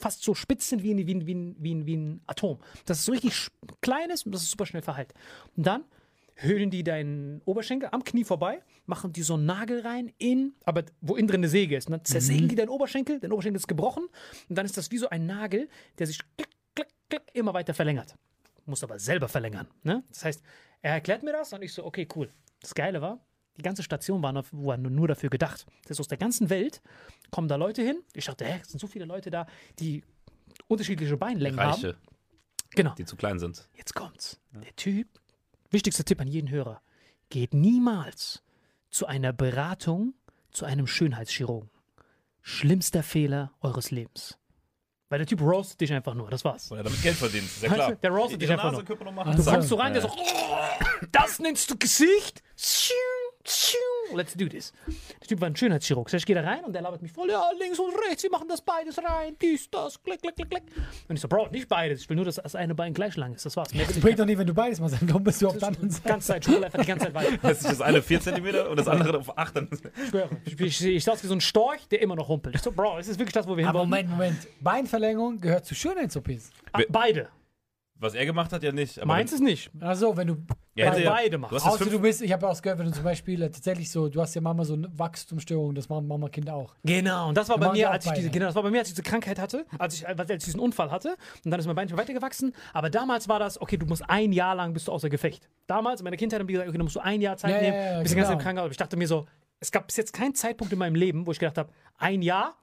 [0.00, 2.58] Fast so spitz sind wie ein, wie, ein, wie, ein, wie, ein, Atom.
[2.84, 5.14] Das ist so richtig sch- klein ist und das ist super schnell verheilt.
[5.56, 5.84] Und dann
[6.36, 10.84] höhlen die deinen Oberschenkel am Knie vorbei, machen die so einen Nagel rein in, aber
[11.00, 11.88] wo innen drin eine Säge ist.
[11.90, 14.08] Dann zersägen die deinen Oberschenkel, dein Oberschenkel ist gebrochen
[14.48, 15.68] und dann ist das wie so ein Nagel,
[15.98, 18.16] der sich klick, klick, klick immer weiter verlängert.
[18.64, 19.68] Muss aber selber verlängern.
[19.82, 20.02] Ne?
[20.08, 20.42] Das heißt,
[20.82, 22.30] er erklärt mir das und ich so, okay, cool.
[22.60, 23.20] Das Geile war,
[23.56, 25.66] die ganze Station war, nur- nur dafür gedacht.
[25.82, 26.80] Das heißt, aus der ganzen Welt
[27.30, 28.02] kommen da Leute hin.
[28.14, 29.46] Ich dachte, hä, es sind so viele Leute da,
[29.78, 30.02] die
[30.68, 31.72] unterschiedliche Beinlängen haben.
[31.72, 31.96] Reiche,
[32.70, 32.94] Genau.
[32.94, 33.68] die zu klein sind.
[33.76, 34.40] Jetzt kommt's.
[34.52, 35.08] Der Typ,
[35.72, 36.80] wichtigster Tipp an jeden Hörer,
[37.30, 38.42] geht niemals
[38.90, 40.14] zu einer Beratung
[40.50, 41.70] zu einem Schönheitschirurgen.
[42.42, 44.38] Schlimmster Fehler eures Lebens.
[45.08, 46.70] Weil der Typ roastet dich einfach nur, das war's.
[46.70, 47.90] Weil er damit Geld verdient, ist ja Weißt klar.
[47.90, 49.26] du, der roastet dich einfach Nase nur.
[49.26, 50.10] Also, Kommst du rein, der so,
[51.12, 52.42] das nennst du Gesicht?
[52.56, 52.94] Tschiu,
[53.44, 53.78] tschiu.
[54.14, 54.72] Let's do this.
[55.20, 56.10] Der Typ war ein Schönheitschirurg.
[56.10, 58.30] Das ich gehe da rein und der labert mich voll, ja, links und rechts, wir
[58.30, 60.62] machen das beides rein, dies, das, klick, klick, klick, klick.
[61.08, 63.34] Und ich so, Bro, nicht beides, ich will nur, dass das eine Bein gleich lang
[63.34, 63.72] ist, das war's.
[63.74, 65.68] Mehr Das ich bringt doch nicht, wenn du beides machst, dann bist du auf der
[65.68, 66.08] anderen die Seite.
[66.08, 67.48] ganze Zeit, einfach die ganze Zeit weiter.
[67.48, 69.56] Jetzt ist das eine 4 cm und das andere auf 8.
[69.56, 70.28] Dann Ich schwöre.
[70.44, 72.54] Ich, ich, ich sah aus wie so ein Storch, der immer noch humpelt.
[72.54, 74.08] Ich so, Bro, ist das wirklich das, wo wir Aber hinwollen?
[74.08, 74.48] Moment, Moment.
[74.60, 76.50] Beinverlängerung gehört zu Schönheits-OPs.
[76.72, 77.28] Ah, beide.
[78.02, 78.98] Was er gemacht hat, ja nicht.
[78.98, 79.70] Aber Meins ist nicht.
[79.78, 80.36] Also, wenn du.
[80.74, 82.86] er hätte Weil ja, beide Du hast Außer du bist, ich habe auch gehört, wenn
[82.86, 86.08] du zum Beispiel äh, tatsächlich so, du hast ja manchmal so eine Wachstumsstörung, das machen
[86.08, 86.74] Mama Kinder auch.
[86.82, 88.38] Genau, und das war bei mir, auch als ich diese, beide.
[88.38, 90.58] genau, das war bei mir, als ich diese Krankheit hatte, als ich, als ich diesen
[90.58, 91.16] Unfall hatte.
[91.44, 92.52] Und dann ist mein Bein schon weitergewachsen.
[92.72, 95.48] Aber damals war das, okay, du musst ein Jahr lang bist du außer Gefecht.
[95.68, 97.60] Damals, in meiner Kindheit, haben die gesagt, okay, du musst du ein Jahr Zeit Ja,
[97.60, 98.40] nehmen, ja, ja, bis die ganze Zeit genau.
[98.40, 98.64] im Krankenhaus.
[98.64, 99.26] Aber ich dachte mir so,
[99.60, 102.56] es gab bis jetzt keinen Zeitpunkt in meinem Leben, wo ich gedacht habe, ein Jahr,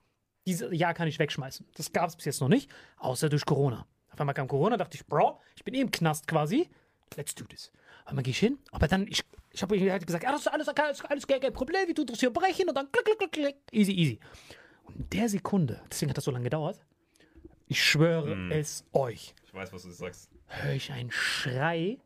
[0.45, 1.65] dieses Jahr kann ich wegschmeißen.
[1.77, 3.85] Das gab es bis jetzt noch nicht, außer durch Corona.
[4.19, 6.67] Auf einmal kam Corona, dachte ich, Bro, ich bin eh im Knast quasi.
[7.15, 7.71] Let's do this.
[8.05, 10.67] Und dann gehe ich hin, aber dann, ich, ich habe halt gesagt, das ist alles,
[10.67, 13.31] alles, alles kein kein Problem, wie tut das hier brechen und dann klick, klick, klick,
[13.31, 13.55] klick.
[13.71, 14.19] Easy, easy.
[14.83, 16.81] Und in der Sekunde, deswegen hat das so lange gedauert,
[17.67, 20.29] ich schwöre es euch, ich weiß, was du sagst.
[20.47, 21.97] höre ich einen Schrei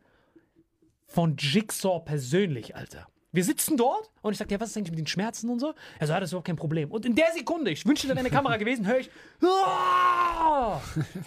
[1.07, 3.07] von Jigsaw persönlich, Alter.
[3.31, 5.73] Wir sitzen dort und ich sage, ja, was ist eigentlich mit den Schmerzen und so?
[5.97, 6.91] Er so, ja, das ist überhaupt kein Problem.
[6.91, 9.09] Und in der Sekunde, ich wünschte, da wäre eine Kamera gewesen, höre ich,
[9.41, 10.79] "Ah!"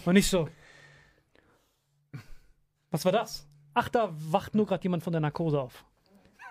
[0.05, 0.47] und ich so,
[2.91, 3.47] was war das?
[3.73, 5.85] Ach, da wacht nur gerade jemand von der Narkose auf.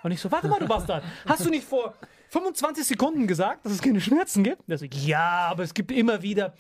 [0.03, 1.95] Und ich so, warte mal, du Bastard, hast du nicht vor
[2.29, 4.69] 25 Sekunden gesagt, dass es keine Schmerzen gibt?
[4.69, 6.55] Der so, ja, aber es gibt immer wieder,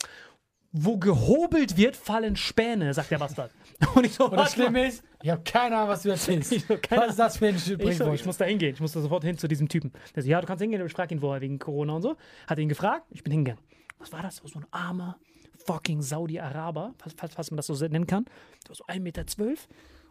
[0.72, 3.52] wo gehobelt wird, fallen Späne, sagt der Bastard.
[3.94, 4.52] Und ich so, Und das.
[4.52, 6.52] Schlimme ist, ich habe keine Ahnung, was du erzählst.
[6.52, 8.74] Ich keine was ist das für ein Ich, so, ich muss da hingehen.
[8.74, 9.92] Ich muss da sofort hin zu diesem Typen.
[10.14, 10.84] Der so, ja, du kannst hingehen.
[10.84, 12.16] Ich frage ihn vorher wegen Corona und so.
[12.46, 13.06] Hat ihn gefragt.
[13.10, 13.62] Ich bin hingegangen.
[13.98, 14.36] Was war das?
[14.36, 15.18] So ein armer
[15.66, 18.24] fucking Saudi-Araber, falls, falls, man das so nennen kann.
[18.64, 19.24] Der war so 1,12 Meter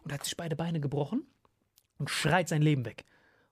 [0.04, 1.26] und hat sich beide Beine gebrochen
[1.98, 3.06] und schreit sein Leben weg.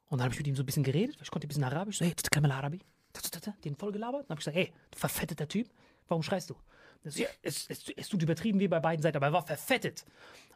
[0.10, 1.63] Und dann habe ich mit ihm so ein bisschen geredet, weil ich konnte ein bisschen
[1.63, 1.98] Arabisch.
[1.98, 2.80] So, hey, Kamel Arabi.
[3.63, 4.30] Den voll gelabert.
[4.30, 5.70] Dann habe ich gesagt, hey, du verfetteter Typ,
[6.08, 6.56] warum schreist du?
[7.06, 10.06] So, ja, es, es, es tut übertrieben wie bei beiden Seiten, aber er war verfettet.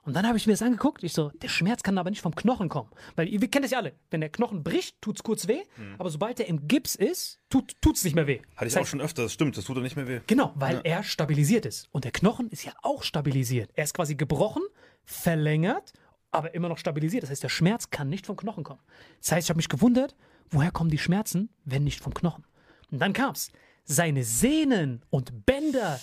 [0.04, 1.04] Und dann habe ich mir das angeguckt.
[1.04, 2.90] Ich so, der Schmerz kann aber nicht vom Knochen kommen.
[3.18, 3.92] Weil ihr kennt das ja alle.
[4.10, 5.64] Wenn der Knochen bricht, tut es kurz weh.
[5.98, 8.40] Aber sobald er im Gips ist, tut es nicht mehr weh.
[8.56, 10.22] Hatte ich Das auch heißt, schon öfter, das stimmt, das tut doch nicht mehr weh.
[10.26, 11.90] Genau, weil er stabilisiert ist.
[11.92, 13.70] Und der Knochen ist ja auch stabilisiert.
[13.74, 14.64] Er ist quasi gebrochen,
[15.04, 15.92] verlängert,
[16.32, 17.24] aber immer noch stabilisiert.
[17.24, 18.80] Das heißt, der Schmerz kann nicht vom Knochen kommen.
[19.22, 20.16] Das heißt, ich habe mich gewundert,
[20.50, 22.46] woher kommen die Schmerzen, wenn nicht vom Knochen?
[22.92, 23.52] Und dann kam's.
[23.84, 26.00] Seine Sehnen und Bänder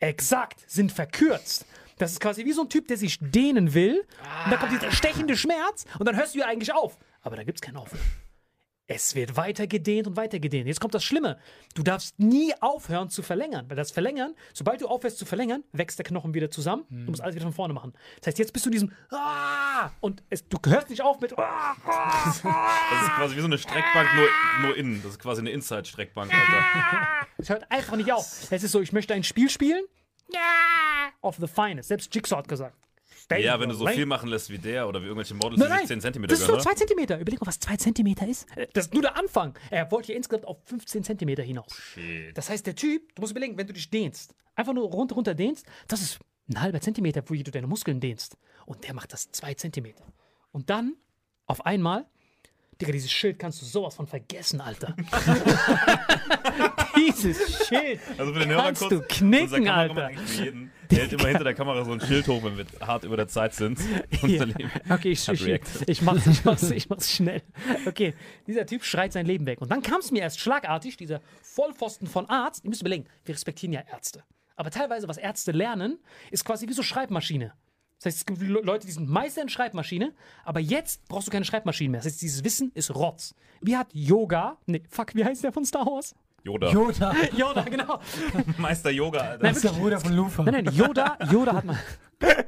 [0.00, 1.66] exakt sind verkürzt.
[1.98, 4.04] Das ist quasi wie so ein Typ, der sich dehnen will.
[4.44, 6.98] Und dann kommt dieser stechende Schmerz und dann hörst du ja eigentlich auf.
[7.22, 8.02] Aber da gibt's kein Aufhören.
[8.86, 10.66] Es wird weiter gedehnt und weiter gedehnt.
[10.66, 11.38] Jetzt kommt das Schlimme.
[11.74, 13.64] Du darfst nie aufhören zu verlängern.
[13.68, 16.84] Weil das Verlängern, sobald du aufhörst zu verlängern, wächst der Knochen wieder zusammen.
[16.90, 17.94] Du musst alles wieder von vorne machen.
[18.18, 21.32] Das heißt, jetzt bist du in diesem ah, und es, du hörst nicht auf mit
[21.38, 22.42] ah, Das ist
[23.16, 24.28] quasi wie so eine Streckbank, nur,
[24.60, 25.00] nur innen.
[25.02, 27.26] Das ist quasi eine Inside-Streckbank, Alter.
[27.38, 28.50] es hört einfach nicht auf.
[28.50, 29.84] Es ist so, ich möchte ein Spiel spielen.
[30.30, 30.40] Ja,
[31.22, 31.88] of the finest.
[31.88, 32.76] Selbst Jigsaw hat gesagt.
[33.30, 35.86] Ja, wenn du so viel machen lässt wie der oder wie irgendwelche Models, Nein, die
[35.86, 36.62] sich nein, 10 cm das ist nur gönnen.
[36.64, 37.18] 2 Zentimeter.
[37.18, 38.46] Überleg mal, was 2 Zentimeter ist.
[38.56, 39.56] Äh, Das ist nur der Anfang.
[39.70, 41.74] Er wollte hier insgesamt auf 15 Zentimeter hinaus.
[42.34, 45.34] Das heißt, der Typ, du musst überlegen, wenn du dich dehnst, einfach nur runter, runter
[45.34, 48.36] dehnst, das ist ein halber Zentimeter, wo du deine Muskeln dehnst.
[48.66, 50.04] Und der macht das 2 Zentimeter.
[50.52, 50.94] Und dann,
[51.46, 52.06] auf einmal,
[52.80, 54.94] Digga, dieses Schild kannst du sowas von vergessen, Alter.
[56.96, 60.10] dieses Schild Also für den kannst kurz, du knicken, Alter.
[60.90, 63.28] Der hält immer hinter der Kamera so ein Schild hoch, wenn wir hart über der
[63.28, 63.78] Zeit sind.
[64.22, 64.54] Leben.
[64.88, 65.46] Okay, ich, ich,
[65.86, 67.42] ich, mach's, ich, mach's, ich mach's schnell.
[67.86, 68.14] Okay,
[68.46, 69.60] dieser Typ schreit sein Leben weg.
[69.60, 72.64] Und dann kam es mir erst schlagartig, dieser Vollpfosten von Arzt.
[72.64, 74.22] Ihr müsst überlegen, wir respektieren ja Ärzte.
[74.56, 75.98] Aber teilweise, was Ärzte lernen,
[76.30, 77.52] ist quasi wie so Schreibmaschine.
[77.98, 80.12] Das heißt, es gibt Le- Leute, die sind Meister in Schreibmaschine,
[80.44, 82.00] aber jetzt brauchst du keine Schreibmaschine mehr.
[82.00, 83.34] Das heißt, dieses Wissen ist Rotz.
[83.60, 86.14] Wie hat Yoga, nee, fuck, wie heißt der von Star Wars?
[86.44, 86.70] Yoda.
[86.70, 87.14] Yoda.
[87.36, 88.00] Yoda, genau.
[88.58, 89.42] Meister Yoga, Alter.
[89.42, 90.42] Das ist der Bruder von Lufa.
[90.42, 91.78] Nein, nein, Yoda, Yoda hat mal.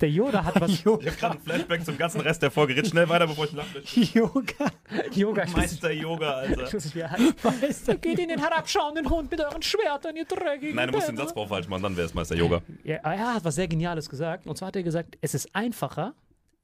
[0.00, 0.70] Der Yoda hat was.
[0.72, 2.74] Ich hab gerade ein Flashback zum ganzen Rest der Folge.
[2.74, 3.78] Red schnell weiter, bevor ich lache.
[3.94, 4.66] Yoga.
[5.12, 6.62] Yoga, Meister Yoga, Alter.
[6.64, 7.98] er du?
[7.98, 11.16] Geht in den herabschauenden Hund mit euren Schwertern, ihr dreckigen Nein, du musst den.
[11.16, 12.62] Satzbau falsch machen, dann wäre es Meister Yoga.
[12.82, 14.46] Ja, er hat was sehr Geniales gesagt.
[14.48, 16.14] Und zwar hat er gesagt, es ist einfacher,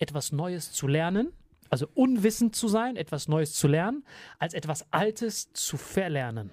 [0.00, 1.32] etwas Neues zu lernen,
[1.70, 4.04] also unwissend zu sein, etwas Neues zu lernen,
[4.38, 6.50] als etwas Altes zu verlernen.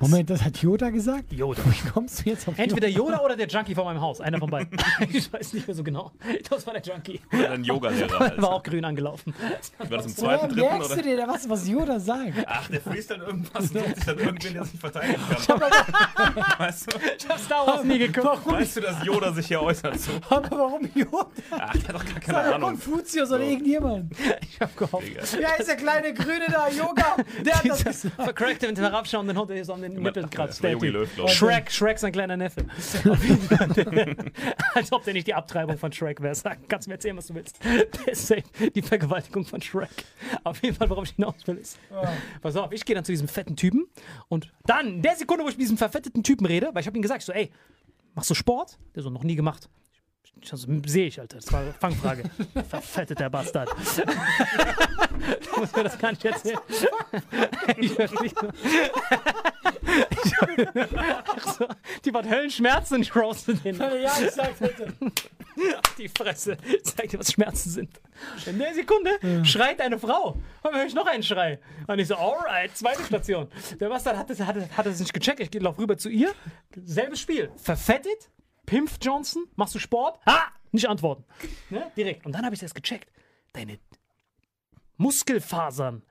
[0.00, 1.32] Moment, das hat Yoda gesagt?
[1.32, 1.62] Yoda.
[1.66, 4.20] Wie kommst du jetzt auf Entweder Yoda oder der Junkie vor meinem Haus.
[4.20, 4.76] Einer von beiden.
[5.12, 6.10] ich weiß nicht mehr so genau.
[6.50, 7.20] Das war der Junkie.
[7.32, 8.52] Oder ein Yoga-Lehrer, War Alter.
[8.52, 9.34] auch grün angelaufen.
[9.78, 11.02] War das im zweiten, dritten, merkst oder?
[11.02, 12.32] du dir da was, was Yoda sagt?
[12.46, 15.60] Ach, der freest dann irgendwas und sich dann irgendwen, der sich verteidigen kann.
[16.58, 16.98] Weißt du?
[17.16, 18.46] Ich hab Star Wars nie geguckt.
[18.46, 20.10] Weißt du, dass Yoda sich hier äußert so?
[20.28, 21.26] Aber warum Yoda?
[21.50, 22.70] Ach, der hat doch gar keine doch Ahnung.
[22.70, 24.12] Konfuzius oder irgendjemand.
[24.42, 25.06] Ich hab gehofft.
[25.38, 26.68] Wie heißt der kleine Grüne da?
[26.68, 27.16] Yoga.
[27.44, 28.14] Der hat das gesagt.
[28.22, 30.62] vercrackte mit den herabschauenden Hund, der so an den Nippeln kratzt.
[30.62, 31.08] Der Typ.
[31.28, 32.64] Shrek, Shrek sein kleiner Neffe.
[34.74, 36.34] Als ob der nicht die Abtreibung von Shrek wäre.
[36.34, 37.58] Sag, kannst du mir erzählen, was du willst.
[37.64, 38.42] Der ist safe
[38.74, 39.88] die Vergewaltigung von Shrek.
[40.42, 41.78] Auf jeden Fall, worauf ich hinaus will, ist.
[42.42, 43.86] Pass auf, ich gehe dann zu diesem fetten Typen
[44.28, 46.96] und dann, in der Sekunde, wo ich mit diesem verfetteten Typen rede, weil ich habe
[46.96, 47.50] ihm gesagt, so, ey,
[48.14, 48.78] machst du Sport?
[48.94, 49.68] Der so, noch nie gemacht.
[50.40, 50.56] Ich so,
[50.86, 51.36] sehe ich, Alter.
[51.36, 52.24] Das war eine Fangfrage.
[52.68, 53.70] Verfetteter Bastard.
[53.70, 56.58] du musst mir das gar nicht erzählen.
[57.78, 58.32] ich verstehe.
[60.24, 61.66] So,
[62.04, 63.76] die hat Höllenschmerzen und ich roaste den.
[63.76, 64.92] Ja, ich sag's bitte.
[65.98, 66.56] Die Fresse.
[66.82, 68.00] Zeig dir, was Schmerzen sind.
[68.46, 70.36] In der Sekunde schreit eine Frau.
[70.62, 71.60] Dann höre ich noch einen Schrei.
[71.86, 73.48] Und ich so, alright, zweite Station.
[73.78, 75.54] Der Bastard hat es, hat, hat nicht gecheckt.
[75.54, 76.32] Ich laufe rüber zu ihr.
[76.74, 77.50] Selbes Spiel.
[77.56, 78.30] Verfettet.
[78.66, 79.46] Pimpf Johnson.
[79.56, 80.18] Machst du Sport?
[80.26, 80.46] Ha!
[80.72, 81.24] Nicht antworten.
[81.70, 81.90] Ne?
[81.96, 82.26] Direkt.
[82.26, 83.12] Und dann habe ich das gecheckt.
[83.52, 83.78] Deine
[84.96, 86.02] Muskelfasern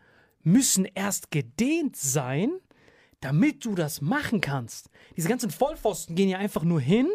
[0.43, 2.51] müssen erst gedehnt sein,
[3.23, 4.89] damit du das machen kannst.
[5.15, 7.09] Diese ganzen Vollpfosten gehen ja einfach nur hin,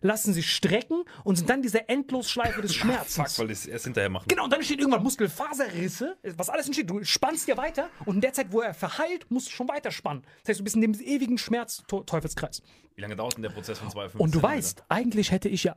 [0.00, 3.14] lassen sich strecken und sind dann diese Endlosschleife des Schmerzes.
[3.14, 4.26] Fuck, weil die es erst hinterher machen.
[4.28, 6.90] Genau, und dann entstehen irgendwann Muskelfaserrisse, was alles entsteht.
[6.90, 9.90] Du spannst ja weiter und in der Zeit, wo er verheilt, musst du schon weiter
[9.90, 10.22] spannen.
[10.42, 12.62] Das heißt, du bist in dem ewigen Schmerz-Teufelskreis.
[12.94, 15.76] Wie lange dauert denn der Prozess von 2,5 Und du weißt, eigentlich hätte ich ja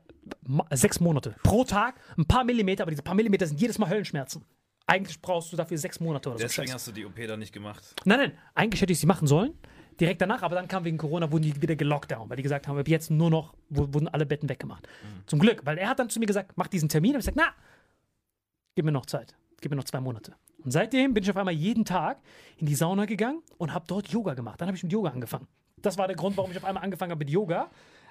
[0.71, 4.43] sechs Monate pro Tag, ein paar Millimeter, aber diese paar Millimeter sind jedes Mal Höllenschmerzen.
[4.87, 6.43] Eigentlich brauchst du dafür sechs Monate oder so.
[6.43, 7.95] Deswegen hast du die OP dann nicht gemacht.
[8.05, 9.53] Nein, nein, eigentlich hätte ich sie machen sollen.
[9.99, 12.77] Direkt danach, aber dann kam wegen Corona, wurden die wieder gelockdown, weil die gesagt haben,
[12.77, 14.87] ab jetzt nur noch, wurden alle Betten weggemacht.
[15.25, 17.11] Zum Glück, weil er hat dann zu mir gesagt, mach diesen Termin.
[17.15, 17.53] Und ich gesagt, na,
[18.75, 20.35] gib mir noch Zeit, gib mir noch zwei Monate.
[20.63, 22.19] Und seitdem bin ich auf einmal jeden Tag
[22.57, 24.59] in die Sauna gegangen und habe dort Yoga gemacht.
[24.59, 25.47] Dann habe ich mit Yoga angefangen.
[25.77, 27.69] Das war der Grund, warum ich auf einmal angefangen habe mit Yoga.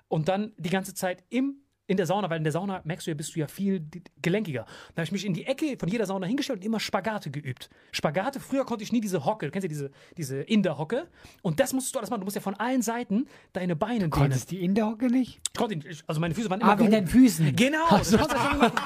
[0.09, 1.57] Und dann die ganze Zeit im,
[1.87, 3.85] in der Sauna, weil in der Sauna merkst du ja, bist du ja viel
[4.23, 4.65] gelenkiger.
[4.95, 7.69] Dann habe ich mich in die Ecke von jeder Sauna hingestellt und immer Spagate geübt.
[7.93, 11.09] Spagate, früher konnte ich nie diese Hocke, du kennst ja diese, diese Inder-Hocke.
[11.43, 12.21] Und das musst du alles machen.
[12.21, 14.11] Du musst ja von allen Seiten deine Beine dehnen.
[14.11, 15.41] Konntest die in der Hocke nicht?
[15.53, 17.07] Ich konnte nicht, ich- also meine Füße waren immer Ah, wegen deinen.
[17.07, 17.55] Füßen.
[17.55, 18.73] Genau, das du schon gemacht.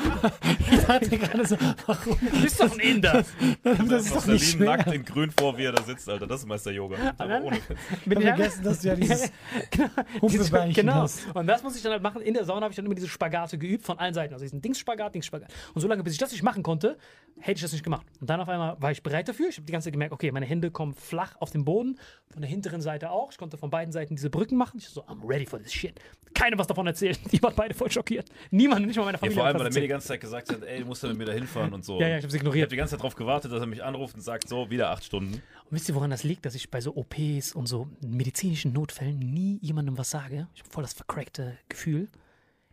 [0.70, 2.18] Ich dachte gerade so, warum?
[2.20, 3.24] Du bist doch ein Inder.
[3.62, 4.76] Das ist doch nicht schwer.
[4.76, 6.26] nackt in grün vor, wie er da sitzt, Alter.
[6.26, 6.96] Das ist Meister Yoga.
[7.16, 7.64] Aber ohne Witz.
[8.04, 9.30] Bin Ich habe vergessen, dass du ja dieses
[10.20, 11.02] Humpelbeinchen genau.
[11.02, 11.26] hast.
[11.34, 12.22] Und das muss ich dann halt machen.
[12.22, 14.32] In der Sauna habe ich dann immer diese Spagate geübt von allen Seiten.
[14.34, 15.52] Also diesen Dingsspagat, Dingsspagat.
[15.74, 16.98] Und solange bis ich das nicht machen konnte,
[17.38, 18.06] hätte ich das nicht gemacht.
[18.20, 19.48] Und dann auf einmal war ich bereit dafür.
[19.48, 21.98] Ich habe die ganze Zeit gemerkt, okay, meine Hände kommen flach auf den Boden.
[22.32, 23.30] Von der hinteren Seite auch.
[23.30, 24.78] Ich konnte von beiden Seiten diese Brücken machen.
[24.78, 26.00] Ich so, I'm ready for this shit.
[26.34, 27.20] Keiner was davon erzählt.
[27.32, 28.28] Die waren beide voll schockiert.
[28.50, 29.36] Niemand, nicht mal meine Ja, Familie.
[29.38, 31.18] vor allem, weil er mir die ganze Zeit gesagt hat, ey, du musst dann mit
[31.18, 32.00] mir da hinfahren und so.
[32.00, 32.64] Ja, ja, ich hab's Ich ignoriert.
[32.64, 35.04] habe die ganze Zeit darauf gewartet, dass er mich anruft und sagt, so, wieder acht
[35.04, 35.34] Stunden.
[35.34, 39.18] Und wisst ihr, woran das liegt, dass ich bei so OPs und so medizinischen Notfällen
[39.18, 40.48] nie jemandem was sage?
[40.54, 42.08] Ich habe voll das vercrackte Gefühl.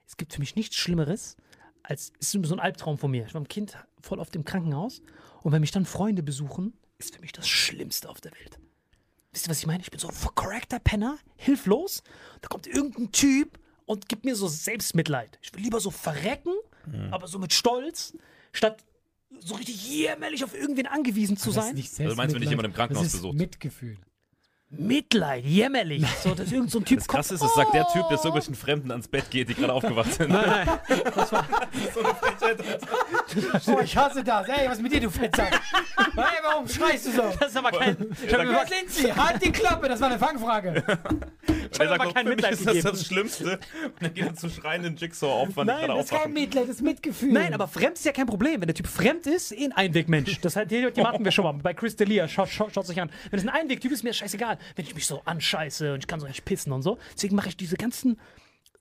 [0.07, 1.35] Es gibt für mich nichts Schlimmeres,
[1.83, 3.25] als es ist so ein Albtraum von mir.
[3.25, 5.01] Ich war ein Kind voll auf dem Krankenhaus
[5.43, 8.59] und wenn mich dann Freunde besuchen, ist für mich das Schlimmste auf der Welt.
[9.31, 9.81] Wisst ihr, was ich meine?
[9.81, 12.03] Ich bin so ein vercrackter Penner, hilflos.
[12.41, 15.37] Da kommt irgendein Typ und gibt mir so Selbstmitleid.
[15.41, 16.53] Ich will lieber so verrecken,
[17.11, 18.13] aber so mit Stolz,
[18.53, 18.83] statt
[19.39, 21.75] so richtig jämmerlich auf irgendwen angewiesen zu Das ist sein.
[21.75, 23.37] nicht Also meinst du, wenn dich jemand im Krankenhaus das ist besucht?
[23.37, 23.97] Mitgefühl.
[24.77, 26.05] Mitleid, jämmerlich.
[26.23, 28.29] So, dass irgend so ein Typ Das Krasse ist, das sagt der Typ, der so
[28.29, 30.31] irgendwelchen Fremden ans Bett geht, die gerade aufgewacht sind.
[30.31, 30.79] Nein, nein.
[30.87, 31.35] so
[31.99, 32.57] eine Frechheit.
[33.67, 34.47] Oh, ich hasse das.
[34.47, 35.61] Ey, was ist mit dir, du Fettsack?
[35.97, 37.23] hey, warum schreist du so?
[37.39, 37.97] Das ist aber kein.
[38.25, 39.13] Ich Was sind Sie?
[39.13, 40.83] Halt die Klappe, das war eine Fangfrage.
[41.75, 42.89] Und er sagt auch, kein für mich Mitleid ist das gegeben.
[42.91, 43.59] das Schlimmste.
[43.83, 46.33] Und dann geht er zu schreienden Jigsaw-Opfern, die Nein, gerade Das ist kein.
[46.33, 47.31] Mitleid, das ist Mitgefühl.
[47.31, 48.61] Nein, aber fremd ist ja kein Problem.
[48.61, 50.39] Wenn der Typ fremd ist, eh ein Einwegmensch.
[50.41, 52.27] Das hat, die, die hatten wir schon mal bei Chris D'Elia.
[52.27, 53.09] Schaut, schaut, schaut sich an.
[53.29, 54.57] Wenn es ein Einwegtyp ist, mir scheißegal.
[54.75, 56.97] wenn ich mich so anscheiße und ich kann so nicht pissen und so.
[57.13, 58.19] Deswegen mache ich diese ganzen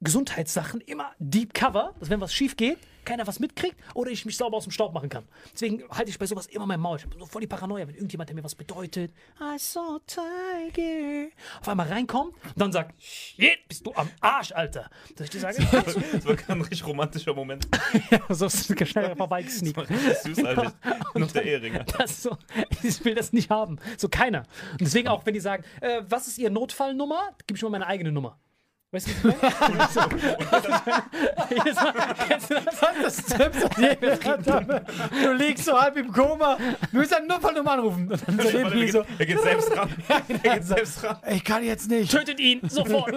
[0.00, 4.36] Gesundheitssachen immer deep cover, dass wenn was schief geht, keiner was mitkriegt oder ich mich
[4.36, 5.24] sauber aus dem Staub machen kann.
[5.52, 6.98] Deswegen halte ich bei sowas immer mein Maul.
[6.98, 11.28] Ich habe so voll die Paranoia, wenn irgendjemand, der mir was bedeutet, I saw Tiger,
[11.60, 14.90] auf einmal reinkommt und dann sagt, shit, bist du am Arsch, Alter.
[15.16, 17.68] Dass ich dir sage, Das war ein richtig romantischer Moment.
[18.28, 19.88] so ist es schnell vorbeigesneakt.
[20.22, 20.72] Süß eigentlich.
[21.14, 21.84] Noch der Ehringer.
[21.84, 22.36] Das so,
[22.82, 23.78] ich will das nicht haben.
[23.96, 24.44] So keiner.
[24.72, 27.34] Und deswegen auch, wenn die sagen, äh, was ist Ihre Notfallnummer?
[27.46, 28.38] Gib ich mal meine eigene Nummer.
[28.94, 29.74] Weißt du, was ich meine?
[31.74, 32.54] Mal, kennst du
[33.02, 33.24] das?
[35.36, 36.56] Liegst so halb im Koma.
[36.92, 38.08] Du musst eine Notfallnummer anrufen.
[38.08, 39.90] Und dann so Er so, geht, er geht selbst ran.
[40.44, 41.16] Er geht selbst ran.
[41.28, 42.12] ich kann jetzt nicht.
[42.12, 43.12] Tötet ihn sofort.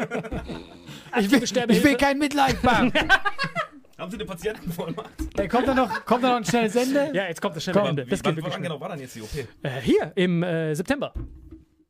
[1.20, 2.92] Ich will, ich will kein Mitleid machen.
[4.00, 5.10] Haben Sie eine Patientenvollmacht?
[5.38, 7.12] Ey, kommt da noch, kommt da noch ein schnelles Ende?
[7.14, 8.06] Ja, jetzt kommt das schnelle Ende.
[8.06, 9.30] Das wann, genau war dann jetzt die OP?
[9.36, 11.14] Äh, hier im äh, September.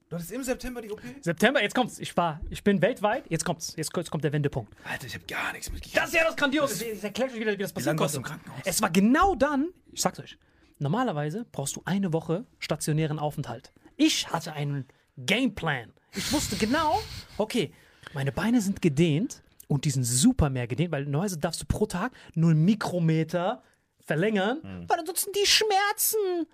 [0.09, 1.01] Du hattest im September die OP?
[1.19, 1.99] September, jetzt kommt's.
[1.99, 3.25] Ich war, ich bin weltweit.
[3.29, 3.73] Jetzt kommt's.
[3.75, 4.73] Jetzt, jetzt kommt der Wendepunkt.
[4.85, 5.97] Alter, ich habe gar nichts mitgekriegt.
[5.97, 6.85] Das ist ja das Grandiose.
[6.85, 8.61] Ich erkläre euch wieder, wie das im Krankenhaus?
[8.63, 10.37] Es war genau dann, ich sag's euch,
[10.79, 13.73] normalerweise brauchst du eine Woche stationären Aufenthalt.
[13.97, 14.87] Ich hatte einen
[15.17, 15.91] Gameplan.
[16.15, 17.01] Ich wusste genau,
[17.37, 17.73] okay,
[18.13, 21.85] meine Beine sind gedehnt und die sind super mehr gedehnt, weil normalerweise darfst du pro
[21.85, 23.61] Tag nur einen Mikrometer
[23.99, 26.47] verlängern, weil ansonsten die Schmerzen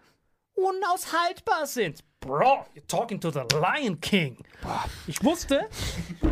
[0.56, 2.04] unaushaltbar sind.
[2.26, 4.38] Bro, you're talking to the Lion King.
[5.08, 5.68] Ich wusste,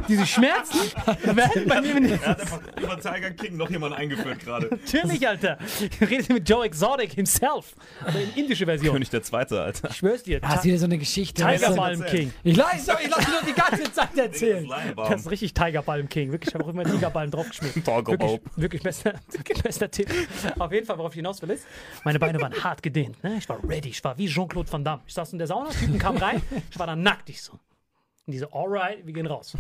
[0.08, 0.80] diese Schmerzen
[1.24, 2.24] werden bei mir nicht.
[2.24, 4.68] Er hat einfach über Tiger King noch jemanden eingeführt gerade.
[4.68, 5.58] Natürlich, Alter.
[5.82, 7.76] Ich rede mit Joe Exotic himself.
[8.06, 8.94] Aber in indische Version.
[8.94, 9.90] König der Zweite, Alter.
[9.90, 10.40] Ich schwör's dir.
[10.42, 11.44] Hast du wieder so eine Geschichte?
[11.44, 11.76] Tiger du?
[11.76, 12.34] Balm King.
[12.44, 14.70] Ich lass, dir nur die ganze Zeit erzählen.
[14.96, 16.32] Das ist richtig Tiger Balm King.
[16.32, 17.74] Wirklich, ich habe auch immer Tigerbalm draufgeschmiert.
[17.74, 18.40] Tiger Wirklich, Balm.
[18.56, 19.14] wirklich bester,
[19.62, 20.10] bester Tipp.
[20.58, 21.66] Auf jeden Fall, worauf ich hinaus will, ist,
[22.06, 23.22] meine Beine waren hart gedehnt.
[23.24, 23.36] Ne?
[23.38, 23.90] Ich war ready.
[23.90, 25.02] Ich war wie Jean-Claude Van Damme.
[25.06, 26.42] Ich saß in der Sauna, Typen kam rein.
[26.70, 27.30] Ich war dann nackt.
[27.30, 27.54] Ich so.
[27.54, 29.58] Und die so, alright, wir gehen raus.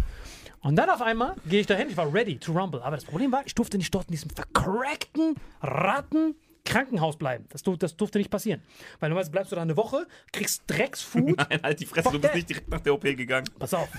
[0.62, 1.90] Und dann auf einmal gehe ich dahin.
[1.90, 2.82] Ich war ready to rumble.
[2.84, 6.36] Aber das Problem war, ich durfte nicht dort in diesem vercrackten Ratten.
[6.64, 7.46] Krankenhaus bleiben.
[7.50, 8.62] Das, das durfte nicht passieren.
[9.00, 11.36] Weil normalerweise bleibst du da eine Woche, kriegst Drecksfood.
[11.50, 12.36] Nein, halt die Fresse, Fuck du bist that.
[12.36, 13.50] nicht direkt nach der OP gegangen.
[13.58, 13.90] Pass auf.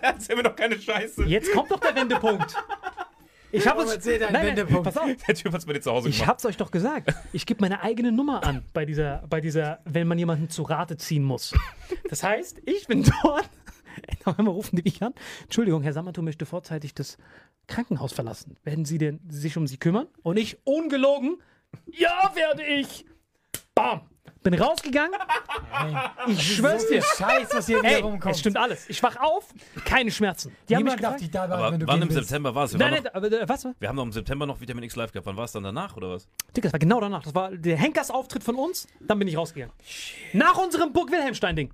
[0.00, 1.24] Erzähl mir doch keine Scheiße.
[1.24, 2.54] Jetzt kommt doch der Wendepunkt.
[3.54, 3.92] Ich habe es.
[3.92, 4.84] erzählt er einen Nein, Wendepunkt?
[4.84, 5.08] Pass auf.
[5.26, 6.28] Der Typ hat's dir zu Hause Ich gemacht.
[6.28, 7.14] hab's euch doch gesagt.
[7.32, 10.96] Ich gebe meine eigene Nummer an bei dieser, bei dieser, wenn man jemanden zu Rate
[10.96, 11.54] ziehen muss.
[12.10, 13.48] Das heißt, ich bin dort.
[14.26, 15.14] Noch einmal rufen die mich an.
[15.44, 17.16] Entschuldigung, Herr Samato möchte vorzeitig das
[17.68, 18.56] Krankenhaus verlassen.
[18.64, 20.08] Werden Sie denn sich um Sie kümmern?
[20.22, 21.38] Und ich, ungelogen,
[21.86, 23.06] ja, werde ich.
[23.74, 24.02] Bam.
[24.44, 25.18] Bin rausgegangen.
[26.28, 27.02] Ich schwör's dir.
[27.02, 28.34] Scheiß, was hier Ey, rumkommt.
[28.34, 28.88] es stimmt alles.
[28.90, 29.46] Ich wach auf,
[29.86, 30.54] keine Schmerzen.
[30.68, 31.20] Die haben mich Niemand darf gefragt.
[31.22, 32.28] dich da Aber wenn du wann gehen im willst.
[32.28, 32.72] September war es?
[32.74, 33.66] Wir, Nein, waren nein, noch- aber äh, was?
[33.78, 35.26] wir haben noch im September noch Vitamin X live gehabt.
[35.26, 36.28] Wann war es dann danach oder was?
[36.54, 37.22] Digga, das war genau danach.
[37.22, 38.86] Das war der Henkers-Auftritt von uns.
[39.00, 39.74] Dann bin ich rausgegangen.
[40.34, 41.72] Nach unserem Burg-Wilhelmstein-Ding.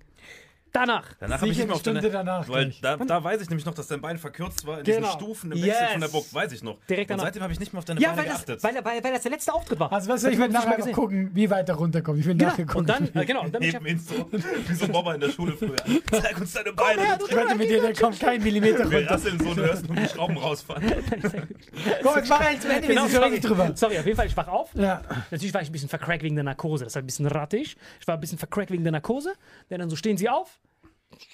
[0.73, 1.05] Danach.
[1.19, 3.49] Danach habe ich nicht mehr auf eine deine, Stunde danach Weil da, da weiß ich
[3.51, 4.99] nämlich noch, dass dein Bein verkürzt war in Genau.
[5.01, 5.93] diesen Stufen im Wechsel Yes.
[5.93, 6.25] von der Burg.
[6.33, 6.77] Weiß ich noch.
[6.89, 7.25] Direkt Und danach.
[7.25, 8.63] seitdem habe ich nicht mehr auf deine Ja, Beine weil das, geachtet.
[8.63, 9.93] weil, weil, weil das der letzte Auftritt war.
[9.93, 12.19] Also, weißt du, Das ich nicht nachher mal noch gucken, wie weit er runterkommt.
[12.21, 12.51] Ich will Genau.
[12.51, 12.87] nachher Und gucken.
[12.87, 15.53] dann, äh, genau, und dann bin ich, so, wie so ein Bobber in der Schule
[15.57, 15.77] früher.
[16.11, 17.03] Zeig uns deine Beine.
[17.03, 19.15] her, Ich wette mit dir, der kommt kein Millimeter Wir runter.
[19.15, 20.85] rasseln so und hörst nur die Schrauben rausfahren.
[22.03, 23.73] Komm, jetzt mach eins zu Ende, wir genau, sind drüber.
[23.75, 24.71] sorry, auf jeden Fall, ich wach auf.
[24.75, 25.03] Ja.
[25.31, 26.85] Natürlich war ich ein bisschen vercrackt wegen der Narkose.
[26.85, 27.77] Das war ein bisschen rattig.
[28.01, 29.33] Ich war ein bisschen vercrackt wegen der Narkose.
[29.69, 30.60] Denn dann so stehen sie auf,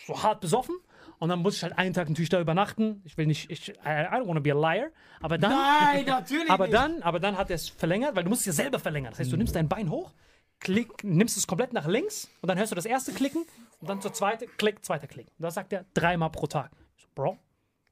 [0.06, 0.76] so hart besoffen.
[1.18, 3.00] Und dann muss ich halt einen Tag natürlich da übernachten.
[3.04, 4.88] Ich will nicht, ich, I, don't want to be a liar.
[5.20, 6.74] Aber dann, Nein, natürlich aber nicht.
[6.74, 9.12] dann, aber dann hat er es verlängert, weil du musst es ja selber verlängern.
[9.12, 10.12] Das heißt, du nimmst dein Bein hoch,
[10.60, 13.46] klick, nimmst es komplett nach links und dann hörst du das erste Klicken
[13.80, 15.28] und dann zur zweite, Klick, zweiter Klick.
[15.38, 16.70] Und das sagt er dreimal pro Tag.
[16.96, 17.38] Ich so, Bro,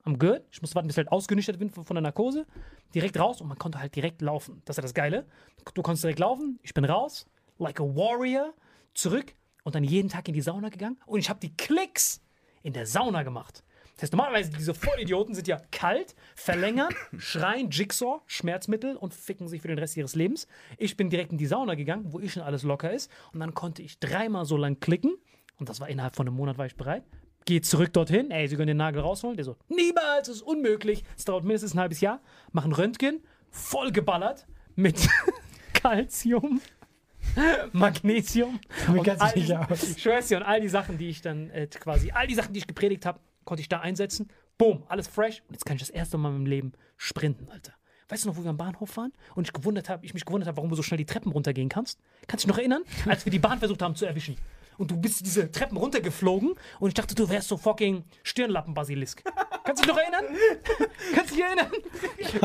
[0.05, 0.43] I'm good.
[0.51, 2.47] Ich muss warten, bis ich halt ausgenüchtert bin von von der Narkose.
[2.95, 4.61] Direkt raus und man konnte halt direkt laufen.
[4.67, 5.27] Das ist ja das Geile.
[5.73, 7.27] Du konntest direkt laufen, ich bin raus,
[7.59, 8.53] like a warrior,
[8.93, 9.35] zurück
[9.65, 12.23] und dann jeden Tag in die Sauna gegangen und ich habe die Klicks
[12.63, 13.65] in der Sauna gemacht.
[13.95, 19.63] Das heißt, normalerweise diese Vollidioten sind ja kalt, verlängern, schreien Jigsaw, Schmerzmittel und ficken sich
[19.63, 20.49] für den Rest ihres Lebens.
[20.79, 23.11] Ich bin direkt in die Sauna gegangen, wo eh schon alles locker ist.
[23.33, 25.15] Und dann konnte ich dreimal so lang klicken.
[25.59, 27.05] Und das war innerhalb von einem Monat, war ich bereit.
[27.45, 28.33] Gehe zurück dorthin.
[28.33, 29.37] Ey, Sie können den Nagel rausholen.
[29.37, 31.05] Der so, niemals, das ist unmöglich.
[31.17, 32.21] Es dauert mindestens ein halbes Jahr.
[32.51, 35.09] Machen Röntgen, voll geballert mit
[35.73, 36.61] Calcium,
[37.73, 38.61] Magnesium.
[38.87, 39.49] Du all die- ich
[40.03, 42.59] schwör's dir, und all die Sachen, die ich dann äh, quasi, all die Sachen, die
[42.59, 44.29] ich gepredigt habe, konnte ich da einsetzen.
[44.59, 45.43] Boom, alles fresh.
[45.49, 47.73] Und jetzt kann ich das erste Mal in meinem Leben sprinten, Alter.
[48.09, 50.47] Weißt du noch, wo wir am Bahnhof waren und ich gewundert habe, ich mich gewundert
[50.47, 51.99] habe, warum du so schnell die Treppen runtergehen kannst?
[52.27, 54.37] Kannst du dich noch erinnern, als wir die Bahn versucht haben zu erwischen?
[54.79, 59.23] Und du bist diese Treppen runtergeflogen und ich dachte, du wärst so fucking Stirnlappen-Basilisk.
[59.65, 60.25] Kannst du dich noch erinnern?
[61.15, 61.71] Kannst du dich erinnern?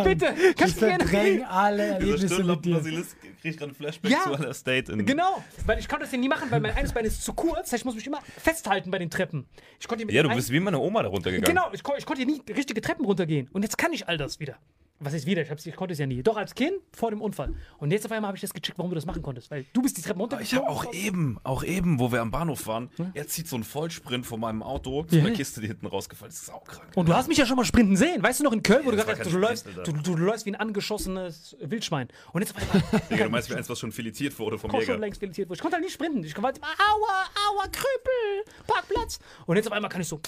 [0.03, 1.47] Bitte, Ich kannst du dich erinnern?
[1.49, 2.75] alle Erlebnisse mit dir.
[2.75, 4.23] Stirnlappen-Basilisk krieg gerade ein Flashback Ja.
[4.23, 5.05] zu einer State in.
[5.05, 7.57] Genau, weil ich konnte das ja nie machen, weil mein eines Bein ist zu kurz.
[7.63, 9.47] Das heißt, ich muss mich immer festhalten bei den Treppen.
[9.79, 11.55] Ich konnte Ja, du bist wie meine Oma da runtergegangen.
[11.55, 13.49] Genau, ich, ich konnte hier nie richtige Treppen runtergehen.
[13.53, 14.57] Und jetzt kann ich all das wieder.
[15.01, 15.41] Was ist wieder?
[15.43, 16.21] Ich, ich konnte es ja nie.
[16.23, 17.53] Doch als Kind vor dem Unfall.
[17.77, 19.49] Und jetzt auf einmal habe ich das gecheckt, warum du das machen konntest.
[19.49, 20.41] Weil du bist die Treppen runter.
[20.41, 23.63] Ich habe auch eben, auch eben, wo wir am Bahnhof waren, er zieht so einen
[23.63, 25.25] Vollsprint von meinem Auto zu Ja.
[25.25, 26.39] einer Kiste, die hinten rausgefallen ist.
[26.41, 26.91] Das ist auch krank.
[26.95, 28.21] Und du hast mich ja schon mal sprinten sehen.
[28.21, 30.15] Weißt du noch in Köln, wo du das gesagt hast, du, läufst, du, du, du
[30.17, 32.09] läufst wie ein angeschossenes Wildschwein.
[32.33, 34.81] Und jetzt auf einmal Digga, du meinst wie eins, was schon filetiert wurde vom komm
[34.81, 34.99] schon Jäger.
[34.99, 35.55] längst filetiert wurde.
[35.57, 36.23] Ich konnte halt nicht sprinten.
[36.23, 39.19] Ich konnte halt immer, aua, aua, Krüppel, Parkplatz.
[39.45, 40.19] Und jetzt auf einmal kann ich so.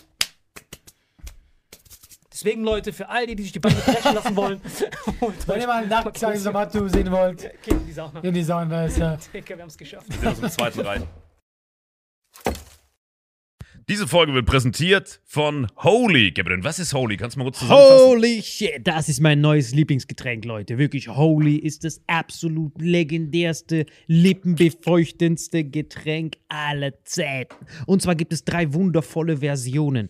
[2.44, 4.60] Deswegen, Leute, für all die, die sich die Beine brechen lassen wollen,
[5.46, 8.20] Wenn ihr mal nackt sagen Samatu sehen wollt, Okay, die Sauna.
[8.22, 9.16] in die Sauna ist ja.
[9.34, 10.08] Digga, wir haben es geschafft.
[10.10, 11.04] Wir sind aus dem zweiten rein.
[13.88, 16.32] Diese Folge wird präsentiert von Holy.
[16.32, 17.16] Gabriel, was ist Holy?
[17.16, 18.08] Kannst du mal kurz zusammenfassen?
[18.08, 20.80] Holy shit, das ist mein neues Lieblingsgetränk, Leute.
[20.80, 27.54] Wirklich, Holy ist das absolut legendärste, lippenbefeuchtendste Getränk aller Zeiten.
[27.86, 30.10] Und zwar gibt es drei wundervolle Versionen,